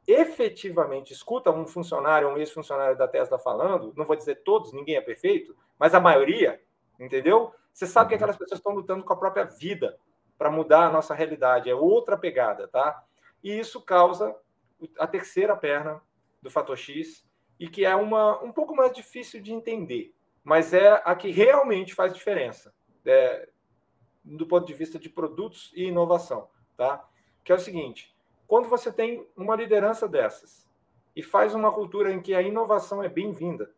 efetivamente 0.09 1.13
escuta 1.13 1.51
um 1.51 1.67
funcionário, 1.67 2.29
um 2.29 2.39
ex-funcionário 2.39 2.97
da 2.97 3.07
Tesla 3.07 3.39
falando, 3.39 3.93
não 3.95 4.07
vou 4.07 4.17
dizer 4.17 4.37
todos, 4.37 4.73
ninguém 4.73 4.97
é 4.97 5.03
perfeito, 5.03 5.55
mas 5.79 5.95
a 5.95 6.01
maioria, 6.01 6.61
entendeu? 6.99 7.53
Você 7.71 7.87
sabe 7.87 8.09
que 8.09 8.15
uhum. 8.15 8.17
aquelas 8.17 8.39
pessoas 8.39 8.59
estão 8.59 8.73
lutando 8.73 9.05
com 9.05 9.13
a 9.13 9.17
própria 9.17 9.45
vida 9.45 10.01
para 10.39 10.51
mudar 10.51 10.87
a 10.87 10.91
nossa 10.91 11.15
realidade, 11.15 11.69
é 11.69 11.75
outra 11.75 12.17
pegada, 12.17 12.67
tá? 12.67 13.05
E 13.45 13.59
isso 13.59 13.83
causa 13.83 14.35
a 14.99 15.07
terceira 15.07 15.55
perna 15.55 16.01
do 16.41 16.51
fator 16.51 16.79
X 16.79 17.29
e 17.61 17.69
que 17.69 17.85
é 17.85 17.95
uma 17.95 18.43
um 18.43 18.51
pouco 18.51 18.75
mais 18.75 18.93
difícil 18.93 19.43
de 19.43 19.53
entender, 19.53 20.15
mas 20.43 20.73
é 20.73 21.03
a 21.05 21.15
que 21.15 21.31
realmente 21.31 21.95
faz 21.95 22.15
diferença 22.15 22.73
é, 23.05 23.49
do 24.25 24.47
ponto 24.47 24.67
de 24.67 24.73
vista 24.73 24.99
de 24.99 25.11
produtos 25.11 25.71
e 25.75 25.85
inovação, 25.85 26.49
tá? 26.77 27.07
Que 27.45 27.53
é 27.53 27.55
o 27.55 27.59
seguinte: 27.59 28.17
quando 28.49 28.67
você 28.67 28.91
tem 28.91 29.29
uma 29.37 29.55
liderança 29.55 30.09
dessas 30.09 30.67
e 31.15 31.23
faz 31.23 31.55
uma 31.55 31.71
cultura 31.71 32.11
em 32.11 32.21
que 32.21 32.35
a 32.35 32.41
inovação 32.41 33.03
é 33.03 33.09
bem-vinda, 33.09 33.71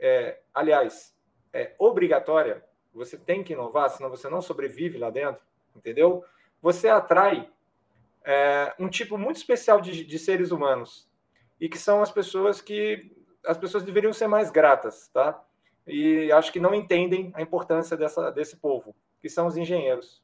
é, 0.00 0.40
aliás, 0.54 1.14
é 1.52 1.74
obrigatória, 1.78 2.64
você 2.92 3.18
tem 3.18 3.44
que 3.44 3.52
inovar, 3.52 3.90
senão 3.90 4.08
você 4.08 4.28
não 4.30 4.40
sobrevive 4.40 4.96
lá 4.96 5.10
dentro, 5.10 5.42
entendeu? 5.76 6.24
Você 6.62 6.88
atrai 6.88 7.50
é, 8.24 8.74
um 8.78 8.88
tipo 8.88 9.18
muito 9.18 9.36
especial 9.36 9.78
de, 9.78 10.02
de 10.02 10.18
seres 10.18 10.50
humanos 10.50 11.06
e 11.60 11.68
que 11.68 11.78
são 11.78 12.00
as 12.00 12.10
pessoas 12.10 12.62
que 12.62 13.14
as 13.44 13.58
pessoas 13.58 13.84
deveriam 13.84 14.12
ser 14.12 14.26
mais 14.26 14.50
gratas, 14.50 15.08
tá? 15.08 15.44
E 15.86 16.32
acho 16.32 16.50
que 16.50 16.60
não 16.60 16.74
entendem 16.74 17.30
a 17.34 17.42
importância 17.42 17.96
dessa, 17.96 18.30
desse 18.30 18.56
povo, 18.56 18.96
que 19.20 19.28
são 19.28 19.46
os 19.46 19.56
engenheiros. 19.56 20.22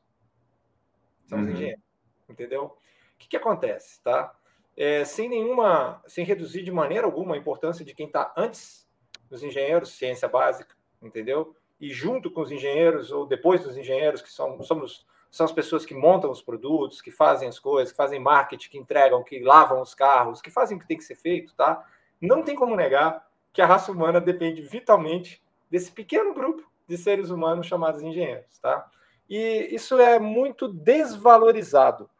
São 1.26 1.38
uhum. 1.38 1.44
os 1.44 1.50
engenheiros, 1.50 1.82
entendeu? 2.28 2.76
Que, 3.24 3.28
que 3.28 3.36
acontece, 3.36 4.02
tá? 4.02 4.34
É, 4.76 5.04
sem 5.04 5.28
nenhuma, 5.28 6.02
sem 6.06 6.24
reduzir 6.24 6.62
de 6.62 6.70
maneira 6.70 7.06
alguma 7.06 7.34
a 7.34 7.38
importância 7.38 7.84
de 7.84 7.94
quem 7.94 8.06
está 8.06 8.32
antes 8.36 8.86
dos 9.30 9.42
engenheiros, 9.42 9.90
ciência 9.90 10.28
básica, 10.28 10.74
entendeu? 11.00 11.56
E 11.80 11.90
junto 11.90 12.30
com 12.30 12.40
os 12.40 12.50
engenheiros 12.50 13.10
ou 13.10 13.26
depois 13.26 13.62
dos 13.62 13.76
engenheiros, 13.76 14.20
que 14.20 14.32
são, 14.32 14.62
somos, 14.62 15.06
são 15.30 15.46
as 15.46 15.52
pessoas 15.52 15.86
que 15.86 15.94
montam 15.94 16.30
os 16.30 16.42
produtos, 16.42 17.00
que 17.00 17.10
fazem 17.10 17.48
as 17.48 17.58
coisas, 17.58 17.92
que 17.92 17.96
fazem 17.96 18.20
marketing, 18.20 18.70
que 18.70 18.78
entregam, 18.78 19.22
que 19.22 19.40
lavam 19.40 19.80
os 19.80 19.94
carros, 19.94 20.42
que 20.42 20.50
fazem 20.50 20.76
o 20.76 20.80
que 20.80 20.86
tem 20.86 20.96
que 20.96 21.04
ser 21.04 21.16
feito, 21.16 21.54
tá? 21.54 21.84
Não 22.20 22.42
tem 22.42 22.54
como 22.54 22.76
negar 22.76 23.26
que 23.52 23.62
a 23.62 23.66
raça 23.66 23.92
humana 23.92 24.20
depende 24.20 24.60
vitalmente 24.62 25.42
desse 25.70 25.90
pequeno 25.90 26.34
grupo 26.34 26.68
de 26.86 26.98
seres 26.98 27.30
humanos 27.30 27.66
chamados 27.66 28.02
engenheiros, 28.02 28.58
tá? 28.58 28.88
E 29.28 29.68
isso 29.72 29.98
é 29.98 30.18
muito 30.18 30.68
desvalorizado 30.68 32.10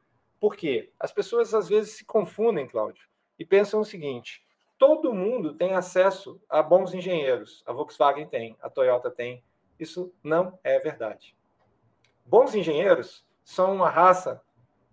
por 0.44 0.56
quê? 0.56 0.92
As 1.00 1.10
pessoas 1.10 1.54
às 1.54 1.70
vezes 1.70 1.96
se 1.96 2.04
confundem, 2.04 2.68
Cláudio, 2.68 3.08
e 3.38 3.46
pensam 3.46 3.80
o 3.80 3.84
seguinte: 3.84 4.46
todo 4.76 5.14
mundo 5.14 5.54
tem 5.54 5.74
acesso 5.74 6.38
a 6.50 6.62
bons 6.62 6.92
engenheiros. 6.92 7.62
A 7.64 7.72
Volkswagen 7.72 8.28
tem, 8.28 8.54
a 8.60 8.68
Toyota 8.68 9.10
tem. 9.10 9.42
Isso 9.80 10.12
não 10.22 10.58
é 10.62 10.78
verdade. 10.78 11.34
Bons 12.26 12.54
engenheiros 12.54 13.26
são 13.42 13.74
uma 13.74 13.88
raça 13.88 14.42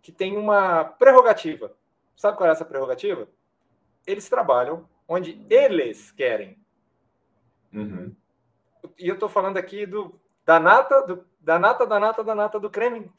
que 0.02 0.10
tem 0.10 0.38
uma 0.38 0.86
prerrogativa. 0.86 1.76
Sabe 2.16 2.38
qual 2.38 2.48
é 2.48 2.54
essa 2.54 2.64
prerrogativa? 2.64 3.28
Eles 4.08 4.30
trabalham 4.30 4.88
onde 5.06 5.46
eles 5.50 6.14
querem. 6.14 6.58
Uhum. 7.74 8.16
E 8.98 9.06
eu 9.06 9.16
estou 9.16 9.28
falando 9.28 9.58
aqui 9.58 9.86
do, 9.86 10.18
da 10.46 10.62
nata, 10.62 11.02
do, 11.02 11.28
da 11.42 11.60
nata, 11.60 11.86
da 11.86 12.00
nata, 12.00 12.24
da 12.24 12.36
nata 12.36 12.58
do 12.58 12.70
creme 12.70 13.12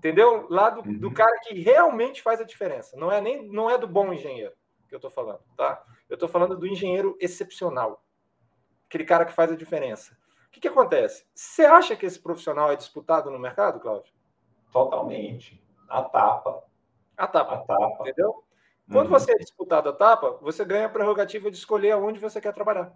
Entendeu? 0.00 0.46
Lá 0.48 0.70
do, 0.70 0.80
uhum. 0.80 0.98
do, 0.98 1.12
cara 1.12 1.38
que 1.40 1.60
realmente 1.60 2.22
faz 2.22 2.40
a 2.40 2.44
diferença. 2.44 2.96
Não 2.96 3.12
é 3.12 3.20
nem 3.20 3.46
não 3.46 3.68
é 3.70 3.76
do 3.76 3.86
bom 3.86 4.10
engenheiro 4.12 4.54
que 4.88 4.94
eu 4.94 4.96
estou 4.96 5.10
falando, 5.10 5.40
tá? 5.56 5.84
Eu 6.08 6.14
estou 6.14 6.28
falando 6.28 6.56
do 6.56 6.66
engenheiro 6.66 7.16
excepcional. 7.20 8.02
Aquele 8.88 9.04
cara 9.04 9.26
que 9.26 9.32
faz 9.32 9.52
a 9.52 9.56
diferença. 9.56 10.16
O 10.48 10.50
que, 10.50 10.58
que 10.58 10.68
acontece? 10.68 11.26
Você 11.34 11.64
acha 11.64 11.94
que 11.94 12.06
esse 12.06 12.18
profissional 12.18 12.72
é 12.72 12.76
disputado 12.76 13.30
no 13.30 13.38
mercado, 13.38 13.78
Cláudio? 13.78 14.12
Totalmente. 14.72 15.62
A 15.86 16.02
tapa. 16.02 16.64
A 17.16 17.26
tapa. 17.26 17.54
A 17.54 17.58
tapa. 17.58 17.96
Entendeu? 18.00 18.42
Quando 18.90 19.06
uhum. 19.06 19.12
você 19.12 19.32
é 19.32 19.38
disputado 19.38 19.90
a 19.90 19.92
tapa, 19.92 20.38
você 20.40 20.64
ganha 20.64 20.86
a 20.86 20.90
prerrogativa 20.90 21.50
de 21.50 21.58
escolher 21.58 21.92
aonde 21.92 22.18
você 22.18 22.40
quer 22.40 22.54
trabalhar. 22.54 22.92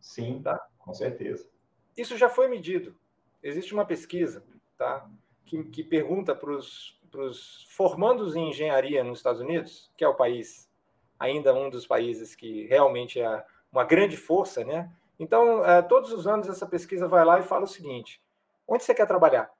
Sim, 0.00 0.40
tá? 0.42 0.66
com 0.78 0.94
certeza. 0.94 1.48
Isso 1.96 2.16
já 2.16 2.28
foi 2.28 2.46
medido. 2.46 2.96
Existe 3.42 3.74
uma 3.74 3.84
pesquisa, 3.84 4.44
tá? 4.78 5.08
Que, 5.46 5.64
que 5.64 5.84
pergunta 5.84 6.34
para 6.34 6.50
os 6.50 7.66
formandos 7.70 8.36
em 8.36 8.50
engenharia 8.50 9.02
nos 9.02 9.20
Estados 9.20 9.40
Unidos, 9.40 9.90
que 9.96 10.04
é 10.04 10.08
o 10.08 10.14
país, 10.14 10.70
ainda 11.18 11.54
um 11.54 11.70
dos 11.70 11.86
países 11.86 12.34
que 12.34 12.66
realmente 12.66 13.20
é 13.20 13.44
uma 13.72 13.84
grande 13.84 14.16
força, 14.16 14.64
né? 14.64 14.92
Então, 15.18 15.64
é, 15.64 15.80
todos 15.80 16.12
os 16.12 16.26
anos 16.26 16.48
essa 16.48 16.66
pesquisa 16.66 17.08
vai 17.08 17.24
lá 17.24 17.38
e 17.38 17.42
fala 17.42 17.64
o 17.64 17.68
seguinte: 17.68 18.22
onde 18.66 18.84
você 18.84 18.94
quer 18.94 19.06
trabalhar? 19.06 19.50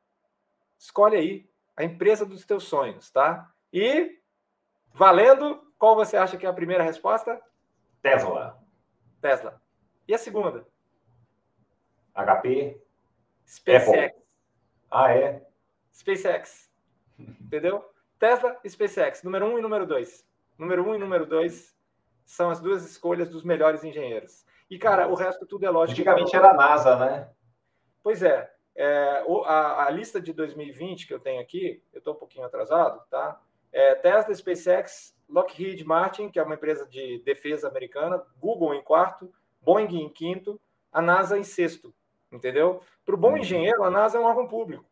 Escolhe 0.78 1.16
aí 1.16 1.50
a 1.76 1.84
empresa 1.84 2.26
dos 2.26 2.44
teus 2.44 2.64
sonhos, 2.64 3.10
tá? 3.10 3.50
E 3.72 4.18
valendo, 4.92 5.62
qual 5.78 5.94
você 5.94 6.16
acha 6.16 6.36
que 6.36 6.44
é 6.44 6.48
a 6.48 6.54
primeira 6.54 6.82
resposta? 6.82 7.40
Tesla. 8.02 8.62
Tesla. 9.20 9.60
E 10.06 10.14
a 10.14 10.18
segunda? 10.18 10.66
HP. 12.14 12.80
SpaceX. 13.46 13.88
Apple. 13.88 14.22
Ah, 14.90 15.12
é? 15.12 15.45
SpaceX. 15.96 16.70
Entendeu? 17.18 17.84
Tesla 18.18 18.58
e 18.62 18.70
SpaceX, 18.70 19.22
número 19.22 19.46
um 19.46 19.58
e 19.58 19.62
número 19.62 19.86
dois. 19.86 20.26
Número 20.58 20.86
um 20.88 20.94
e 20.94 20.98
número 20.98 21.26
dois 21.26 21.74
são 22.24 22.50
as 22.50 22.60
duas 22.60 22.84
escolhas 22.84 23.28
dos 23.28 23.44
melhores 23.44 23.84
engenheiros. 23.84 24.44
E, 24.68 24.78
cara, 24.78 25.08
o 25.08 25.14
resto 25.14 25.46
tudo 25.46 25.64
é 25.64 25.70
lógico. 25.70 26.00
Antigamente 26.00 26.34
era 26.34 26.50
a 26.50 26.54
NASA, 26.54 26.96
né? 26.96 27.30
Pois 28.02 28.22
é. 28.22 28.50
é 28.74 29.24
a, 29.44 29.86
a, 29.86 29.90
lista 29.90 30.20
de 30.20 30.32
2020 30.32 31.06
que 31.06 31.14
eu 31.14 31.20
tenho 31.20 31.40
aqui, 31.40 31.82
eu 31.92 31.98
estou 31.98 32.14
um 32.14 32.18
pouquinho 32.18 32.44
atrasado, 32.44 33.00
tá? 33.08 33.40
É 33.72 33.94
Tesla, 33.94 34.34
SpaceX, 34.34 35.14
Lockheed 35.28 35.84
Martin, 35.84 36.30
que 36.30 36.38
é 36.38 36.42
uma 36.42 36.54
empresa 36.54 36.86
de 36.86 37.22
defesa 37.24 37.68
americana, 37.68 38.22
Google 38.38 38.74
em 38.74 38.82
quarto, 38.82 39.32
Boeing 39.60 40.00
em 40.00 40.08
quinto, 40.08 40.60
a 40.92 41.00
NASA 41.00 41.38
em 41.38 41.44
sexto, 41.44 41.94
entendeu? 42.32 42.80
Para 43.04 43.14
o 43.14 43.18
bom 43.18 43.32
uhum. 43.32 43.38
engenheiro, 43.38 43.84
a 43.84 43.90
NASA 43.90 44.18
é 44.18 44.20
um 44.20 44.24
órgão 44.24 44.48
público. 44.48 44.84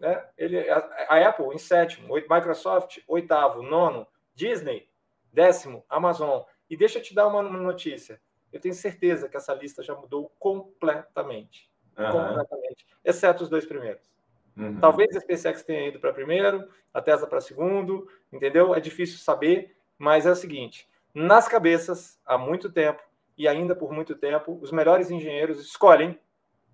Né? 0.00 0.24
Ele, 0.36 0.68
a, 0.68 0.78
a 1.08 1.28
Apple 1.28 1.54
em 1.54 1.58
sétimo, 1.58 2.14
Microsoft 2.14 2.98
oitavo, 3.06 3.62
nono, 3.62 4.06
Disney 4.34 4.90
décimo, 5.32 5.84
Amazon. 5.88 6.42
E 6.68 6.76
deixa 6.76 6.98
eu 6.98 7.02
te 7.02 7.14
dar 7.14 7.26
uma 7.26 7.42
notícia. 7.42 8.20
Eu 8.52 8.60
tenho 8.60 8.74
certeza 8.74 9.28
que 9.28 9.36
essa 9.36 9.54
lista 9.54 9.82
já 9.82 9.94
mudou 9.94 10.32
completamente. 10.38 11.70
Uhum. 11.96 12.10
Completamente. 12.10 12.86
Exceto 13.04 13.44
os 13.44 13.48
dois 13.48 13.64
primeiros. 13.64 14.10
Uhum. 14.56 14.78
Talvez 14.80 15.14
a 15.16 15.20
SpaceX 15.20 15.62
tenha 15.62 15.88
ido 15.88 16.00
para 16.00 16.12
primeiro, 16.12 16.68
a 16.92 17.00
Tesla 17.00 17.26
para 17.26 17.40
segundo, 17.40 18.08
entendeu? 18.32 18.74
É 18.74 18.80
difícil 18.80 19.18
saber, 19.18 19.76
mas 19.96 20.26
é 20.26 20.30
o 20.30 20.36
seguinte: 20.36 20.88
nas 21.14 21.46
cabeças, 21.46 22.20
há 22.26 22.36
muito 22.36 22.70
tempo, 22.70 23.02
e 23.38 23.46
ainda 23.46 23.74
por 23.74 23.92
muito 23.92 24.16
tempo, 24.16 24.58
os 24.60 24.72
melhores 24.72 25.10
engenheiros 25.10 25.60
escolhem 25.60 26.18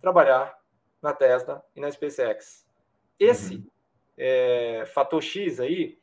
trabalhar 0.01 0.59
na 1.03 1.13
Tesla 1.13 1.63
e 1.75 1.81
na 1.81 1.91
SpaceX. 1.91 2.66
Esse 3.19 3.57
uhum. 3.57 3.67
é, 4.17 4.85
fator 4.87 5.23
X 5.23 5.61
aí, 5.61 5.99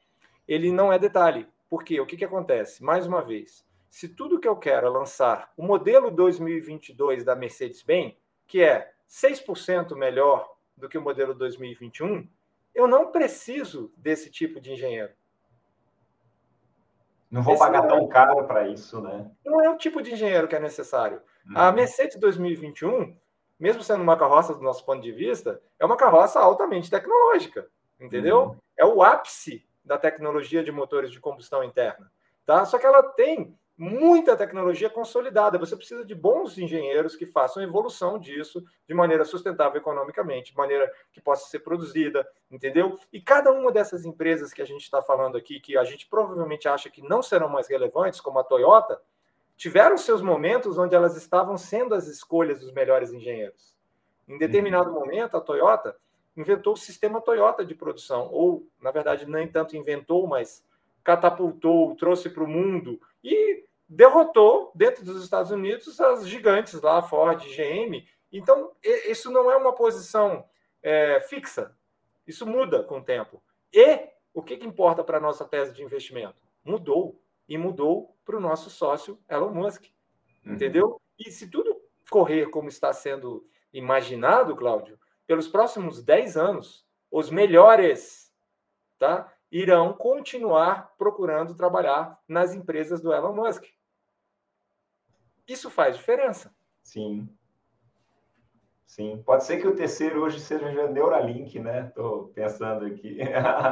ele 0.48 0.72
não 0.72 0.92
é 0.92 1.00
detalhe. 1.00 1.48
Por 1.70 1.84
quê? 1.84 2.00
O 2.00 2.06
que, 2.06 2.18
que 2.18 2.26
acontece? 2.26 2.84
Mais 2.84 3.08
uma 3.08 3.22
vez, 3.22 3.66
se 3.90 4.10
tudo 4.10 4.40
que 4.40 4.48
eu 4.48 4.56
quero 4.56 4.88
é 4.88 4.90
lançar 4.90 5.52
o 5.56 5.64
modelo 5.64 6.10
2022 6.12 7.24
da 7.24 7.36
Mercedes-Benz, 7.36 8.16
que 8.48 8.62
é 8.62 8.92
6% 9.10 9.96
melhor 9.96 10.52
do 10.76 10.90
que 10.90 10.98
o 10.98 11.02
modelo 11.02 11.34
2021, 11.34 12.28
eu 12.74 12.88
não 12.88 13.12
preciso 13.12 13.94
desse 13.96 14.32
tipo 14.32 14.60
de 14.60 14.72
engenheiro. 14.72 15.14
Não 17.30 17.42
vou 17.42 17.54
Esse 17.54 17.64
pagar 17.64 17.80
não 17.80 17.86
é... 17.86 17.90
tão 17.90 18.08
caro 18.08 18.46
para 18.46 18.68
isso, 18.68 19.02
né? 19.02 19.32
Não 19.44 19.62
é 19.62 19.70
o 19.70 19.78
tipo 19.78 20.02
de 20.02 20.14
engenheiro 20.14 20.48
que 20.48 20.56
é 20.56 20.60
necessário. 20.60 21.22
Uhum. 21.48 21.58
A 21.58 21.72
Mercedes 21.72 22.18
2021, 22.18 23.16
mesmo 23.60 23.84
sendo 23.84 24.04
uma 24.04 24.18
carroça 24.18 24.54
do 24.54 24.62
nosso 24.62 24.86
ponto 24.86 25.02
de 25.02 25.12
vista, 25.12 25.62
é 25.80 25.86
uma 25.86 25.98
carroça 25.98 26.40
altamente 26.40 26.90
tecnológica, 26.90 27.68
entendeu? 28.00 28.42
Uhum. 28.44 28.58
É 28.78 28.86
o 28.86 29.04
ápice 29.04 29.66
da 29.84 29.98
tecnologia 29.98 30.64
de 30.64 30.72
motores 30.72 31.12
de 31.12 31.20
combustão 31.20 31.64
interna, 31.64 32.12
tá? 32.46 32.66
Só 32.66 32.78
que 32.78 32.86
ela 32.86 33.04
tem 33.04 33.56
muita 33.78 34.38
tecnologia 34.38 34.90
consolidada. 34.90 35.58
Você 35.58 35.76
precisa 35.76 36.06
de 36.06 36.14
bons 36.14 36.58
engenheiros 36.58 37.16
que 37.16 37.26
façam 37.26 37.64
evolução 37.64 38.20
disso 38.20 38.64
de 38.88 38.94
maneira 38.94 39.26
sustentável 39.26 39.80
economicamente, 39.80 40.52
de 40.52 40.58
maneira 40.58 40.92
que 41.12 41.20
possa 41.20 41.50
ser 41.50 41.60
produzida, 41.60 42.28
entendeu? 42.52 43.00
E 43.12 43.20
cada 43.20 43.52
uma 43.52 43.72
dessas 43.72 44.06
empresas 44.06 44.54
que 44.54 44.62
a 44.62 44.66
gente 44.66 44.84
está 44.84 45.02
falando 45.02 45.38
aqui, 45.38 45.60
que 45.60 45.78
a 45.78 45.84
gente 45.84 46.08
provavelmente 46.08 46.68
acha 46.68 46.90
que 46.90 47.02
não 47.02 47.22
serão 47.22 47.50
mais 47.50 47.68
relevantes, 47.68 48.22
como 48.22 48.40
a 48.40 48.44
Toyota, 48.44 49.02
tiveram 49.64 49.98
seus 49.98 50.22
momentos 50.22 50.78
onde 50.78 50.94
elas 50.94 51.16
estavam 51.16 51.58
sendo 51.58 51.96
as 51.96 52.06
escolhas 52.06 52.60
dos 52.60 52.74
melhores 52.74 53.14
engenheiros. 53.14 53.74
Em 54.28 54.38
determinado 54.38 54.90
uhum. 54.90 55.00
momento, 55.00 55.38
a 55.38 55.40
Toyota 55.40 55.96
inventou 56.36 56.74
o 56.74 56.78
sistema 56.78 57.22
Toyota 57.22 57.64
de 57.64 57.74
produção, 57.74 58.28
ou, 58.30 58.68
na 58.82 58.92
verdade, 58.92 59.26
nem 59.26 59.48
tanto 59.48 59.78
inventou, 59.78 60.28
mas 60.28 60.66
catapultou, 61.02 61.96
trouxe 61.96 62.30
para 62.30 62.44
o 62.44 62.48
mundo 62.48 63.00
e 63.24 63.64
derrotou 63.88 64.70
dentro 64.76 65.06
dos 65.06 65.24
Estados 65.24 65.50
Unidos 65.50 65.98
as 65.98 66.28
gigantes 66.28 66.82
lá, 66.82 67.02
Ford, 67.02 67.42
GM. 67.46 68.06
Então, 68.34 68.74
isso 68.84 69.32
não 69.32 69.50
é 69.50 69.56
uma 69.56 69.72
posição 69.72 70.44
é, 70.82 71.22
fixa. 71.22 71.74
Isso 72.28 72.46
muda 72.46 72.84
com 72.84 72.98
o 72.98 73.04
tempo. 73.04 73.42
E 73.72 74.10
o 74.34 74.44
que, 74.44 74.58
que 74.58 74.68
importa 74.68 75.06
para 75.06 75.20
a 75.20 75.22
nossa 75.22 75.46
tese 75.46 75.74
de 75.74 75.82
investimento? 75.82 76.36
Mudou. 76.66 77.18
E 77.48 77.58
mudou 77.58 78.13
para 78.26 78.38
o 78.38 78.40
nosso 78.40 78.70
sócio 78.70 79.20
Elon 79.30 79.54
Musk. 79.54 79.86
Uhum. 80.46 80.54
Entendeu? 80.54 81.02
E 81.18 81.32
se 81.32 81.50
tudo 81.50 81.82
correr 82.10 82.50
como 82.50 82.70
está 82.70 82.92
sendo 82.94 83.48
imaginado, 83.72 84.56
Cláudio, 84.56 85.00
pelos 85.26 85.48
próximos 85.48 86.04
10 86.04 86.38
anos, 86.38 86.86
os 87.10 87.30
melhores 87.30 88.32
tá, 88.98 89.34
irão 89.52 89.94
continuar 89.94 90.96
procurando 90.98 91.56
trabalhar 91.56 92.20
nas 92.28 92.54
empresas 92.54 93.02
do 93.02 93.14
Elon 93.14 93.34
Musk. 93.34 93.66
Isso 95.48 95.70
faz 95.70 95.98
diferença. 95.98 96.56
Sim. 96.82 97.30
Sim. 98.94 99.24
Pode 99.26 99.44
ser 99.44 99.60
que 99.60 99.68
o 99.68 99.76
terceiro 99.76 100.22
hoje 100.22 100.40
seja 100.40 100.88
Neuralink, 100.88 101.60
né? 101.60 101.88
Estou 101.88 102.28
pensando 102.28 102.86
aqui. 102.86 103.18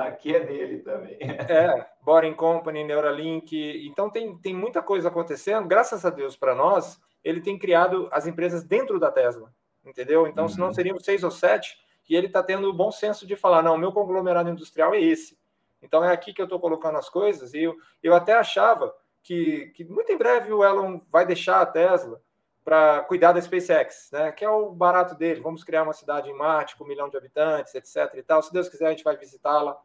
aqui 0.08 0.36
é 0.36 0.40
dele 0.40 0.80
também. 0.80 1.16
É, 1.22 1.86
Boring 2.02 2.34
Company, 2.34 2.84
Neuralink. 2.84 3.86
Então 3.86 4.10
tem, 4.10 4.36
tem 4.40 4.56
muita 4.56 4.82
coisa 4.82 5.10
acontecendo. 5.10 5.68
Graças 5.68 6.04
a 6.06 6.10
Deus 6.10 6.36
para 6.36 6.56
nós, 6.56 7.00
ele 7.24 7.40
tem 7.40 7.56
criado 7.56 8.10
as 8.12 8.26
empresas 8.26 8.64
dentro 8.64 9.00
da 9.00 9.12
Tesla. 9.12 9.54
Entendeu? 9.86 10.26
Então, 10.26 10.46
uhum. 10.46 10.50
se 10.50 10.60
não 10.60 10.74
seriam 10.74 11.00
seis 11.00 11.24
ou 11.24 11.30
sete, 11.30 11.78
e 12.10 12.16
ele 12.16 12.26
está 12.26 12.42
tendo 12.42 12.68
o 12.68 12.74
bom 12.74 12.90
senso 12.92 13.28
de 13.28 13.36
falar: 13.36 13.62
não, 13.62 13.78
meu 13.78 13.92
conglomerado 13.92 14.50
industrial 14.50 14.96
é 14.96 15.02
esse. 15.02 15.38
Então 15.84 16.04
é 16.04 16.12
aqui 16.12 16.34
que 16.34 16.42
eu 16.42 16.46
estou 16.46 16.60
colocando 16.60 16.98
as 16.98 17.10
coisas. 17.10 17.54
E 17.54 17.62
eu, 17.62 17.76
eu 18.02 18.16
até 18.16 18.34
achava 18.34 18.92
que, 19.22 19.68
que 19.76 19.84
muito 19.84 20.12
em 20.12 20.18
breve 20.18 20.52
o 20.52 20.64
Elon 20.64 21.00
vai 21.12 21.28
deixar 21.28 21.62
a 21.62 21.66
Tesla 21.68 22.20
para 22.64 23.02
cuidar 23.02 23.32
da 23.32 23.42
SpaceX, 23.42 24.10
né? 24.12 24.32
Que 24.32 24.46
é 24.46 24.50
o 24.50 24.72
barato 24.72 25.16
dele. 25.16 25.42
Vamos 25.42 25.64
criar 25.64 25.84
uma 25.84 25.94
cidade 25.94 26.30
em 26.30 26.34
Marte 26.34 26.76
com 26.76 26.84
um 26.84 26.88
milhão 26.88 27.10
de 27.10 27.18
habitantes, 27.18 27.74
etc. 27.74 28.14
E 28.16 28.24
tal. 28.24 28.42
Se 28.42 28.54
Deus 28.54 28.70
quiser, 28.70 28.88
a 28.88 28.90
gente 28.92 29.04
vai 29.04 29.18
visitá-la, 29.18 29.80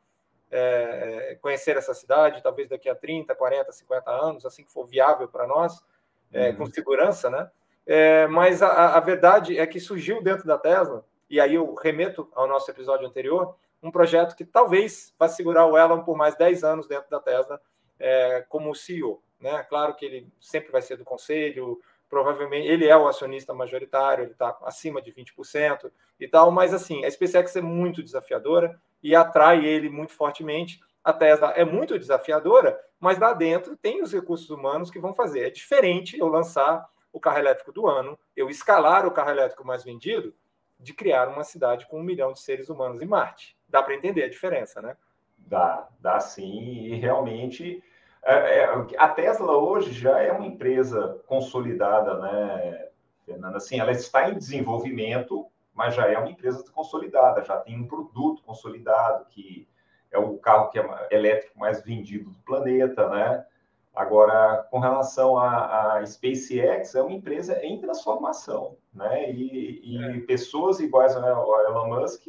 é, 0.51 1.33
é 1.33 1.35
conhecer 1.37 1.77
essa 1.77 1.95
cidade, 1.95 2.43
talvez 2.43 2.69
daqui 2.69 2.89
a 2.89 2.95
30, 2.95 3.35
40, 3.35 3.73
50 3.73 4.11
anos, 4.11 4.47
assim 4.47 4.63
que 4.63 4.73
for 4.73 4.87
viável 4.87 5.27
para 5.27 5.47
nós, 5.47 5.83
é, 6.33 6.51
uhum. 6.51 6.57
com 6.57 6.67
segurança, 6.67 7.31
né? 7.31 7.51
É, 7.87 8.27
mas 8.27 8.63
a, 8.63 8.97
a 8.97 9.01
verdade 9.01 9.59
é 9.59 9.67
que 9.67 9.81
surgiu 9.81 10.23
dentro 10.23 10.47
da 10.47 10.59
Tesla, 10.59 11.05
e 11.31 11.41
aí 11.41 11.55
eu 11.55 11.75
remeto 11.75 12.29
ao 12.35 12.47
nosso 12.47 12.71
episódio 12.71 13.07
anterior, 13.07 13.57
um 13.83 13.91
projeto 13.91 14.35
que 14.35 14.45
talvez 14.45 15.15
vá 15.19 15.29
segurar 15.29 15.67
o 15.67 15.79
Elon 15.79 16.03
por 16.03 16.17
mais 16.17 16.37
10 16.37 16.65
anos 16.65 16.89
dentro 16.89 17.09
da 17.09 17.21
Tesla 17.21 17.61
é, 17.99 18.45
como 18.49 18.75
CEO. 18.75 19.23
Né? 19.41 19.63
Claro 19.65 19.95
que 19.95 20.05
ele 20.05 20.29
sempre 20.41 20.73
vai 20.73 20.83
ser 20.83 20.97
do 20.97 21.05
conselho, 21.05 21.81
provavelmente 22.09 22.67
ele 22.67 22.87
é 22.87 22.97
o 22.97 23.07
acionista 23.07 23.53
majoritário, 23.53 24.25
ele 24.25 24.33
está 24.33 24.57
acima 24.63 25.03
de 25.03 25.13
20% 25.13 25.91
e 26.19 26.29
tal, 26.29 26.51
mas 26.51 26.73
assim, 26.73 27.05
a 27.05 27.11
SpaceX 27.11 27.57
é 27.57 27.61
muito 27.61 28.03
desafiadora 28.03 28.81
e 29.03 29.15
atrai 29.15 29.65
ele 29.65 29.89
muito 29.89 30.13
fortemente. 30.13 30.81
A 31.03 31.13
Tesla 31.13 31.51
é 31.53 31.65
muito 31.65 31.99
desafiadora, 31.99 32.79
mas 32.99 33.19
lá 33.19 33.33
dentro 33.33 33.77
tem 33.77 34.03
os 34.03 34.13
recursos 34.13 34.51
humanos 34.51 34.91
que 34.91 34.99
vão 34.99 35.15
fazer. 35.15 35.47
É 35.47 35.51
diferente 35.51 36.19
eu 36.19 36.27
lançar 36.27 36.85
o 37.13 37.21
carro 37.21 37.39
elétrico 37.39 37.73
do 37.73 37.87
ano, 37.87 38.19
eu 38.37 38.51
escalar 38.51 39.07
o 39.07 39.11
carro 39.11 39.31
elétrico 39.31 39.65
mais 39.65 39.85
vendido, 39.85 40.35
de 40.79 40.93
criar 40.93 41.29
uma 41.29 41.43
cidade 41.43 41.87
com 41.87 42.01
um 42.01 42.03
milhão 42.03 42.33
de 42.33 42.41
seres 42.41 42.69
humanos 42.69 43.01
em 43.01 43.07
Marte. 43.07 43.57
Dá 43.69 43.83
para 43.83 43.95
entender 43.95 44.25
a 44.25 44.29
diferença, 44.29 44.83
né? 44.83 44.97
Dá, 45.39 45.89
dá 46.01 46.21
sim. 46.21 46.85
E 46.87 46.95
realmente 46.97 47.83
a 48.99 49.09
Tesla 49.09 49.57
hoje 49.57 49.93
já 49.93 50.21
é 50.21 50.33
uma 50.33 50.47
empresa 50.47 51.21
consolidada, 51.27 52.19
né, 52.19 52.89
Fernanda? 53.25 53.57
Assim, 53.57 53.79
ela 53.79 53.93
está 53.93 54.29
em 54.29 54.35
desenvolvimento, 54.35 55.47
mas 55.73 55.95
já 55.95 56.07
é 56.07 56.19
uma 56.19 56.31
empresa 56.31 56.65
consolidada, 56.73 57.45
já 57.45 57.57
tem 57.59 57.79
um 57.79 57.87
produto 57.87 58.43
consolidado, 58.43 59.27
que 59.27 59.69
é 60.11 60.19
o 60.19 60.39
carro 60.39 60.71
que 60.71 60.79
é 60.79 61.09
elétrico 61.11 61.59
mais 61.59 61.83
vendido 61.83 62.31
do 62.31 62.39
planeta, 62.41 63.09
né? 63.09 63.45
Agora, 63.95 64.67
com 64.71 64.79
relação 64.79 65.39
à, 65.39 66.05
SpaceX, 66.05 66.95
é 66.95 67.03
uma 67.03 67.13
empresa 67.13 67.59
em 67.65 67.81
transformação, 67.81 68.77
né? 68.93 69.31
E, 69.31 69.81
e 69.83 70.05
é. 70.05 70.21
pessoas 70.21 70.81
iguais 70.81 71.17
ao 71.17 71.61
Elon 71.65 71.89
Musk 71.89 72.27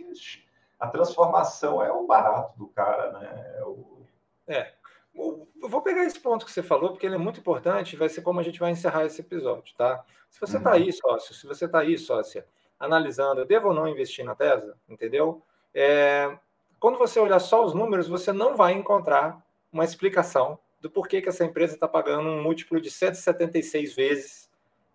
a 0.79 0.87
transformação 0.87 1.83
é 1.83 1.91
o 1.91 2.05
barato 2.05 2.57
do 2.57 2.67
cara, 2.67 3.11
né? 3.13 3.55
É, 3.57 3.63
o... 3.63 4.05
é. 4.47 4.73
Eu 5.17 5.69
vou 5.69 5.81
pegar 5.81 6.03
esse 6.03 6.19
ponto 6.19 6.45
que 6.45 6.51
você 6.51 6.61
falou, 6.61 6.91
porque 6.91 7.05
ele 7.05 7.15
é 7.15 7.17
muito 7.17 7.39
importante, 7.39 7.95
vai 7.95 8.07
ser 8.07 8.21
como 8.21 8.39
a 8.39 8.43
gente 8.43 8.59
vai 8.59 8.71
encerrar 8.71 9.05
esse 9.05 9.21
episódio, 9.21 9.75
tá? 9.75 10.03
Se 10.29 10.39
você 10.39 10.57
está 10.57 10.69
uhum. 10.69 10.75
aí, 10.75 10.93
sócio, 10.93 11.33
se 11.33 11.47
você 11.47 11.65
está 11.65 11.79
aí, 11.79 11.97
sócia, 11.97 12.45
analisando, 12.79 13.41
eu 13.41 13.45
devo 13.45 13.69
ou 13.69 13.73
não 13.73 13.87
investir 13.87 14.23
na 14.23 14.35
Tesla, 14.35 14.75
entendeu? 14.87 15.41
É, 15.73 16.37
quando 16.79 16.97
você 16.97 17.19
olhar 17.19 17.39
só 17.39 17.65
os 17.65 17.73
números, 17.73 18.07
você 18.07 18.31
não 18.31 18.55
vai 18.55 18.73
encontrar 18.73 19.43
uma 19.71 19.83
explicação 19.83 20.59
do 20.79 20.89
porquê 20.89 21.21
que 21.21 21.29
essa 21.29 21.43
empresa 21.43 21.73
está 21.73 21.87
pagando 21.87 22.29
um 22.29 22.41
múltiplo 22.41 22.79
de 22.79 22.91
176 22.91 23.95
vezes 23.95 24.49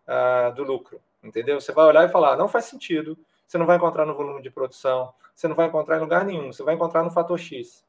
uh, 0.06 0.54
do 0.54 0.62
lucro, 0.62 1.00
entendeu? 1.22 1.60
Você 1.60 1.72
vai 1.72 1.86
olhar 1.86 2.08
e 2.08 2.12
falar, 2.12 2.36
não 2.36 2.48
faz 2.48 2.66
sentido, 2.66 3.18
você 3.46 3.58
não 3.58 3.66
vai 3.66 3.76
encontrar 3.76 4.06
no 4.06 4.14
volume 4.14 4.40
de 4.40 4.50
produção, 4.50 5.12
você 5.34 5.48
não 5.48 5.56
vai 5.56 5.66
encontrar 5.66 5.96
em 5.96 6.00
lugar 6.00 6.24
nenhum, 6.24 6.52
você 6.52 6.62
vai 6.62 6.74
encontrar 6.74 7.02
no 7.02 7.10
fator 7.10 7.38
X. 7.38 7.84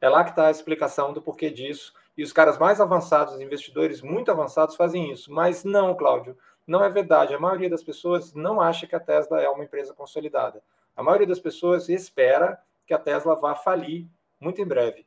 É 0.00 0.08
lá 0.08 0.24
que 0.24 0.30
está 0.30 0.48
a 0.48 0.50
explicação 0.50 1.12
do 1.12 1.22
porquê 1.22 1.50
disso. 1.50 1.92
E 2.16 2.22
os 2.22 2.32
caras 2.32 2.58
mais 2.58 2.80
avançados, 2.80 3.34
os 3.34 3.40
investidores 3.40 4.00
muito 4.00 4.30
avançados, 4.30 4.76
fazem 4.76 5.12
isso. 5.12 5.32
Mas 5.32 5.64
não, 5.64 5.94
Cláudio, 5.94 6.36
não 6.66 6.82
é 6.82 6.88
verdade. 6.88 7.34
A 7.34 7.40
maioria 7.40 7.70
das 7.70 7.82
pessoas 7.82 8.34
não 8.34 8.60
acha 8.60 8.86
que 8.86 8.96
a 8.96 9.00
Tesla 9.00 9.40
é 9.40 9.48
uma 9.48 9.64
empresa 9.64 9.94
consolidada. 9.94 10.62
A 10.96 11.02
maioria 11.02 11.26
das 11.26 11.38
pessoas 11.38 11.88
espera 11.88 12.58
que 12.86 12.94
a 12.94 12.98
Tesla 12.98 13.34
vá 13.34 13.54
falir 13.54 14.06
muito 14.40 14.60
em 14.60 14.66
breve. 14.66 15.06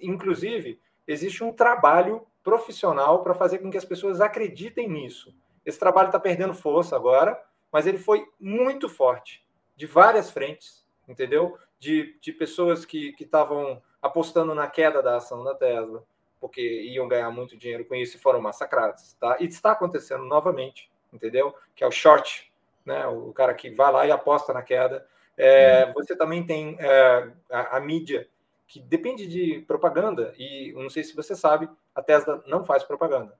Inclusive, 0.00 0.80
existe 1.06 1.44
um 1.44 1.52
trabalho 1.52 2.26
profissional 2.42 3.22
para 3.22 3.34
fazer 3.34 3.58
com 3.58 3.70
que 3.70 3.76
as 3.76 3.84
pessoas 3.84 4.20
acreditem 4.20 4.88
nisso. 4.88 5.34
Esse 5.64 5.78
trabalho 5.78 6.06
está 6.06 6.18
perdendo 6.18 6.54
força 6.54 6.94
agora, 6.96 7.40
mas 7.72 7.86
ele 7.86 7.98
foi 7.98 8.26
muito 8.40 8.88
forte, 8.88 9.44
de 9.74 9.84
várias 9.84 10.30
frentes, 10.30 10.86
entendeu? 11.08 11.58
De, 11.78 12.16
de 12.20 12.32
pessoas 12.32 12.84
que 12.84 13.14
estavam 13.18 13.82
apostando 14.00 14.54
na 14.54 14.66
queda 14.66 15.02
da 15.02 15.16
ação 15.16 15.42
da 15.42 15.54
Tesla, 15.54 16.02
porque 16.40 16.60
iam 16.60 17.08
ganhar 17.08 17.30
muito 17.30 17.56
dinheiro 17.56 17.84
com 17.84 17.94
isso 17.94 18.16
e 18.16 18.20
foram 18.20 18.40
massacrados, 18.40 19.14
tá? 19.14 19.36
E 19.40 19.44
está 19.46 19.72
acontecendo 19.72 20.24
novamente, 20.24 20.90
entendeu? 21.12 21.54
Que 21.74 21.82
é 21.82 21.86
o 21.86 21.90
short, 21.90 22.52
né? 22.84 23.06
O 23.06 23.32
cara 23.32 23.54
que 23.54 23.70
vai 23.70 23.92
lá 23.92 24.06
e 24.06 24.10
aposta 24.10 24.52
na 24.52 24.62
queda. 24.62 25.06
É, 25.36 25.86
uhum. 25.86 25.92
Você 25.94 26.16
também 26.16 26.44
tem 26.44 26.76
é, 26.78 27.30
a, 27.50 27.76
a, 27.76 27.80
mídia 27.80 28.28
que 28.66 28.80
depende 28.80 29.26
de 29.26 29.60
propaganda 29.66 30.34
e 30.38 30.72
não 30.74 30.88
sei 30.88 31.04
se 31.04 31.14
você 31.14 31.36
sabe, 31.36 31.68
a 31.94 32.02
Tesla 32.02 32.42
não 32.46 32.64
faz 32.64 32.82
propaganda. 32.82 33.34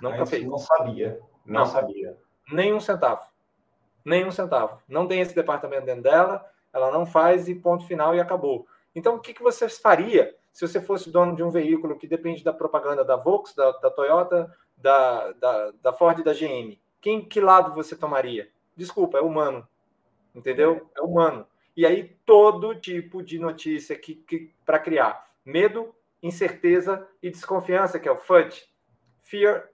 Não 0.00 0.26
fez. 0.26 0.44
Não 0.44 0.58
sabia, 0.58 1.20
não, 1.44 1.60
não 1.60 1.66
sabia. 1.66 2.16
Nem 2.50 2.72
um 2.72 2.80
centavo 2.80 3.32
nenhum 4.04 4.30
centavo. 4.30 4.80
Não 4.88 5.06
tem 5.06 5.20
esse 5.20 5.34
departamento 5.34 5.86
dentro 5.86 6.02
dela, 6.02 6.44
ela 6.72 6.90
não 6.90 7.06
faz 7.06 7.48
e 7.48 7.54
ponto 7.54 7.86
final 7.86 8.14
e 8.14 8.20
acabou. 8.20 8.66
Então, 8.94 9.14
o 9.16 9.20
que, 9.20 9.32
que 9.34 9.42
você 9.42 9.68
faria 9.68 10.34
se 10.52 10.66
você 10.66 10.80
fosse 10.80 11.10
dono 11.10 11.34
de 11.34 11.42
um 11.42 11.50
veículo 11.50 11.98
que 11.98 12.06
depende 12.06 12.44
da 12.44 12.52
propaganda 12.52 13.04
da 13.04 13.16
Volkswagen, 13.16 13.72
da, 13.72 13.78
da 13.78 13.90
Toyota, 13.90 14.56
da, 14.76 15.32
da, 15.32 15.70
da 15.82 15.92
Ford 15.92 16.18
e 16.18 16.22
da 16.22 16.34
GM, 16.34 16.78
quem, 17.00 17.24
que 17.24 17.40
lado 17.40 17.72
você 17.72 17.96
tomaria? 17.96 18.50
Desculpa, 18.76 19.18
é 19.18 19.20
humano. 19.22 19.66
Entendeu? 20.34 20.90
É 20.94 21.00
humano. 21.00 21.46
E 21.74 21.86
aí, 21.86 22.16
todo 22.26 22.74
tipo 22.74 23.22
de 23.22 23.38
notícia 23.38 23.96
que, 23.96 24.14
que 24.14 24.52
para 24.64 24.78
criar 24.78 25.26
medo, 25.44 25.94
incerteza 26.22 27.06
e 27.22 27.30
desconfiança, 27.30 27.98
que 27.98 28.08
é 28.08 28.12
o 28.12 28.16
FUD. 28.16 28.68
Fear, 29.22 29.68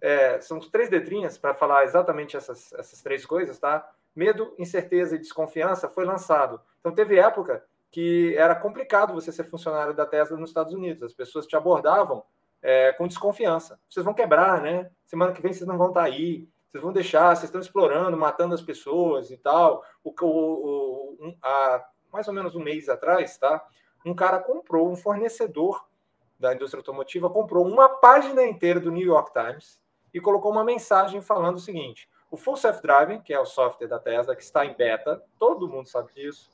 é, 0.00 0.40
são 0.40 0.58
três 0.58 0.88
letrinhas 0.88 1.36
para 1.36 1.54
falar 1.54 1.84
exatamente 1.84 2.36
essas, 2.36 2.72
essas 2.72 3.02
três 3.02 3.26
coisas, 3.26 3.58
tá? 3.58 3.88
Medo, 4.16 4.54
incerteza 4.58 5.14
e 5.14 5.18
desconfiança 5.18 5.88
foi 5.88 6.04
lançado. 6.04 6.60
Então, 6.80 6.92
teve 6.92 7.18
época 7.18 7.64
que 7.92 8.34
era 8.38 8.54
complicado 8.54 9.12
você 9.12 9.30
ser 9.30 9.44
funcionário 9.44 9.92
da 9.92 10.06
Tesla 10.06 10.38
nos 10.38 10.48
Estados 10.48 10.72
Unidos. 10.72 11.02
As 11.02 11.12
pessoas 11.12 11.46
te 11.46 11.54
abordavam 11.54 12.24
é, 12.62 12.90
com 12.92 13.06
desconfiança. 13.06 13.78
Vocês 13.86 14.02
vão 14.02 14.14
quebrar, 14.14 14.62
né? 14.62 14.90
Semana 15.04 15.32
que 15.32 15.42
vem 15.42 15.52
vocês 15.52 15.68
não 15.68 15.76
vão 15.76 15.88
estar 15.88 16.00
tá 16.00 16.06
aí. 16.06 16.48
Vocês 16.70 16.82
vão 16.82 16.90
deixar, 16.90 17.36
vocês 17.36 17.44
estão 17.44 17.60
explorando, 17.60 18.16
matando 18.16 18.54
as 18.54 18.62
pessoas 18.62 19.30
e 19.30 19.36
tal. 19.36 19.84
O, 20.02 20.10
o, 20.22 21.16
um, 21.20 21.36
há 21.42 21.84
mais 22.10 22.26
ou 22.26 22.32
menos 22.32 22.56
um 22.56 22.62
mês 22.62 22.88
atrás, 22.88 23.36
tá? 23.36 23.62
Um 24.06 24.14
cara 24.14 24.38
comprou, 24.38 24.90
um 24.90 24.96
fornecedor 24.96 25.84
da 26.40 26.54
indústria 26.54 26.80
automotiva 26.80 27.28
comprou 27.28 27.66
uma 27.66 27.90
página 27.90 28.42
inteira 28.42 28.80
do 28.80 28.90
New 28.90 29.06
York 29.06 29.32
Times 29.34 29.78
e 30.14 30.20
colocou 30.20 30.50
uma 30.50 30.64
mensagem 30.64 31.20
falando 31.20 31.56
o 31.56 31.60
seguinte: 31.60 32.08
o 32.30 32.38
Full 32.38 32.56
Self 32.56 32.80
Driving, 32.80 33.20
que 33.20 33.34
é 33.34 33.38
o 33.38 33.44
software 33.44 33.86
da 33.86 33.98
Tesla, 33.98 34.34
que 34.34 34.42
está 34.42 34.64
em 34.64 34.74
beta, 34.74 35.22
todo 35.38 35.68
mundo 35.68 35.88
sabe 35.88 36.10
disso, 36.14 36.50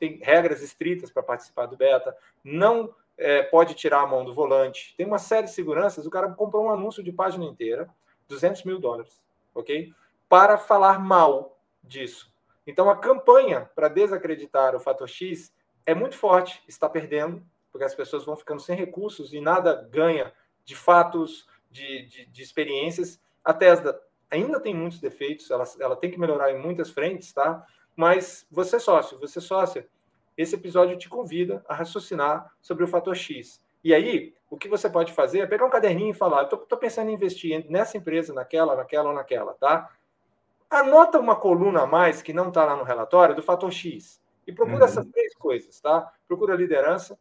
tem 0.00 0.18
regras 0.22 0.62
estritas 0.62 1.10
para 1.10 1.22
participar 1.22 1.66
do 1.66 1.76
beta, 1.76 2.16
não 2.42 2.92
é, 3.18 3.42
pode 3.42 3.74
tirar 3.74 4.00
a 4.00 4.06
mão 4.06 4.24
do 4.24 4.32
volante, 4.32 4.94
tem 4.96 5.06
uma 5.06 5.18
série 5.18 5.46
de 5.46 5.52
seguranças. 5.52 6.06
O 6.06 6.10
cara 6.10 6.32
comprou 6.32 6.64
um 6.64 6.70
anúncio 6.70 7.04
de 7.04 7.12
página 7.12 7.44
inteira, 7.44 7.88
200 8.26 8.64
mil 8.64 8.80
dólares, 8.80 9.22
ok? 9.54 9.92
Para 10.26 10.56
falar 10.56 10.98
mal 10.98 11.58
disso. 11.82 12.32
Então, 12.66 12.88
a 12.88 12.96
campanha 12.96 13.70
para 13.74 13.88
desacreditar 13.88 14.74
o 14.74 14.80
fator 14.80 15.08
X 15.08 15.52
é 15.84 15.94
muito 15.94 16.16
forte, 16.16 16.62
está 16.66 16.88
perdendo, 16.88 17.44
porque 17.70 17.84
as 17.84 17.94
pessoas 17.94 18.24
vão 18.24 18.36
ficando 18.36 18.60
sem 18.60 18.76
recursos 18.76 19.34
e 19.34 19.40
nada 19.40 19.86
ganha 19.90 20.32
de 20.64 20.74
fatos, 20.74 21.46
de, 21.70 22.06
de, 22.06 22.26
de 22.26 22.42
experiências. 22.42 23.20
A 23.44 23.52
Tesla 23.52 24.00
ainda 24.30 24.60
tem 24.60 24.74
muitos 24.74 24.98
defeitos, 24.98 25.50
ela, 25.50 25.64
ela 25.78 25.96
tem 25.96 26.10
que 26.10 26.18
melhorar 26.18 26.52
em 26.52 26.58
muitas 26.58 26.90
frentes, 26.90 27.32
tá? 27.32 27.66
Mas 27.96 28.46
você 28.50 28.76
é 28.76 28.78
sócio, 28.78 29.18
você 29.18 29.38
é 29.38 29.42
sócia, 29.42 29.88
esse 30.36 30.54
episódio 30.54 30.96
te 30.96 31.08
convida 31.08 31.62
a 31.68 31.74
raciocinar 31.74 32.50
sobre 32.60 32.84
o 32.84 32.88
fator 32.88 33.14
X. 33.14 33.62
E 33.82 33.92
aí, 33.92 34.34
o 34.48 34.56
que 34.56 34.68
você 34.68 34.88
pode 34.88 35.12
fazer 35.12 35.40
é 35.40 35.46
pegar 35.46 35.66
um 35.66 35.70
caderninho 35.70 36.10
e 36.10 36.14
falar: 36.14 36.44
estou 36.44 36.78
pensando 36.78 37.10
em 37.10 37.14
investir 37.14 37.66
nessa 37.70 37.96
empresa, 37.96 38.32
naquela, 38.32 38.74
naquela 38.74 39.10
ou 39.10 39.14
naquela, 39.14 39.54
tá? 39.54 39.90
Anota 40.68 41.18
uma 41.18 41.36
coluna 41.36 41.82
a 41.82 41.86
mais 41.86 42.22
que 42.22 42.32
não 42.32 42.48
está 42.48 42.64
lá 42.64 42.76
no 42.76 42.84
relatório 42.84 43.34
do 43.34 43.42
fator 43.42 43.70
X. 43.72 44.20
E 44.46 44.52
procura 44.52 44.78
uhum. 44.78 44.84
essas 44.84 45.06
três 45.06 45.34
coisas, 45.34 45.80
tá? 45.80 46.10
Procura 46.26 46.54
liderança, 46.54 47.18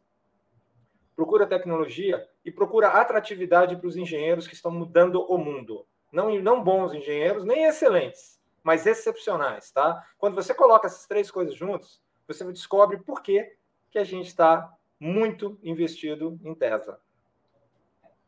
procura 1.15 1.45
tecnologia 1.45 2.25
e 2.45 2.51
procura 2.51 2.89
atratividade 2.89 3.75
para 3.75 3.87
os 3.87 3.97
engenheiros 3.97 4.47
que 4.47 4.53
estão 4.53 4.71
mudando 4.71 5.21
o 5.21 5.37
mundo. 5.37 5.85
Não, 6.11 6.33
não 6.39 6.63
bons 6.63 6.93
engenheiros, 6.93 7.43
nem 7.43 7.65
excelentes 7.65 8.38
mas 8.69 8.85
excepcionais, 8.85 9.71
tá? 9.71 10.05
Quando 10.15 10.35
você 10.35 10.53
coloca 10.53 10.85
essas 10.85 11.07
três 11.07 11.31
coisas 11.31 11.55
juntos, 11.55 11.99
você 12.27 12.45
descobre 12.51 12.97
por 12.97 13.23
que, 13.23 13.57
que 13.89 13.97
a 13.97 14.03
gente 14.03 14.27
está 14.27 14.71
muito 14.99 15.57
investido 15.63 16.39
em 16.43 16.53
Tesla. 16.53 17.01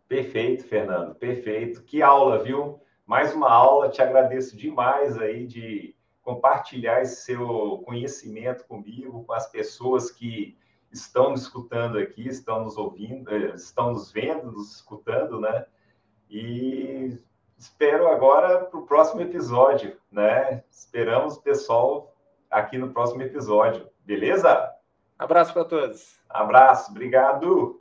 Perfeito, 0.07 0.63
Fernando, 0.63 1.13
perfeito. 1.13 1.83
Que 1.83 2.01
aula, 2.01 2.39
viu? 2.39 2.81
Mais 3.05 3.35
uma 3.35 3.51
aula, 3.51 3.91
te 3.91 4.01
agradeço 4.01 4.57
demais 4.57 5.15
aí 5.15 5.45
de 5.45 5.95
compartilhar 6.23 7.03
esse 7.03 7.17
seu 7.23 7.83
conhecimento 7.85 8.65
comigo, 8.65 9.23
com 9.23 9.33
as 9.33 9.45
pessoas 9.45 10.09
que 10.09 10.57
estão 10.91 11.29
nos 11.29 11.43
escutando 11.43 11.99
aqui, 11.99 12.27
estão 12.27 12.63
nos 12.63 12.77
ouvindo, 12.77 13.29
eh, 13.29 13.53
estão 13.53 13.91
nos 13.91 14.11
vendo, 14.11 14.51
nos 14.51 14.73
escutando, 14.77 15.39
né? 15.39 15.67
E 16.27 17.15
espero 17.55 18.07
agora 18.07 18.65
para 18.65 18.79
o 18.79 18.87
próximo 18.87 19.21
episódio, 19.21 20.00
né? 20.11 20.63
Esperamos 20.69 21.37
o 21.37 21.41
pessoal 21.41 22.13
aqui 22.49 22.77
no 22.77 22.91
próximo 22.91 23.21
episódio, 23.21 23.89
beleza? 24.05 24.69
Abraço 25.17 25.53
para 25.53 25.65
todos. 25.65 26.19
Abraço, 26.29 26.91
obrigado. 26.91 27.79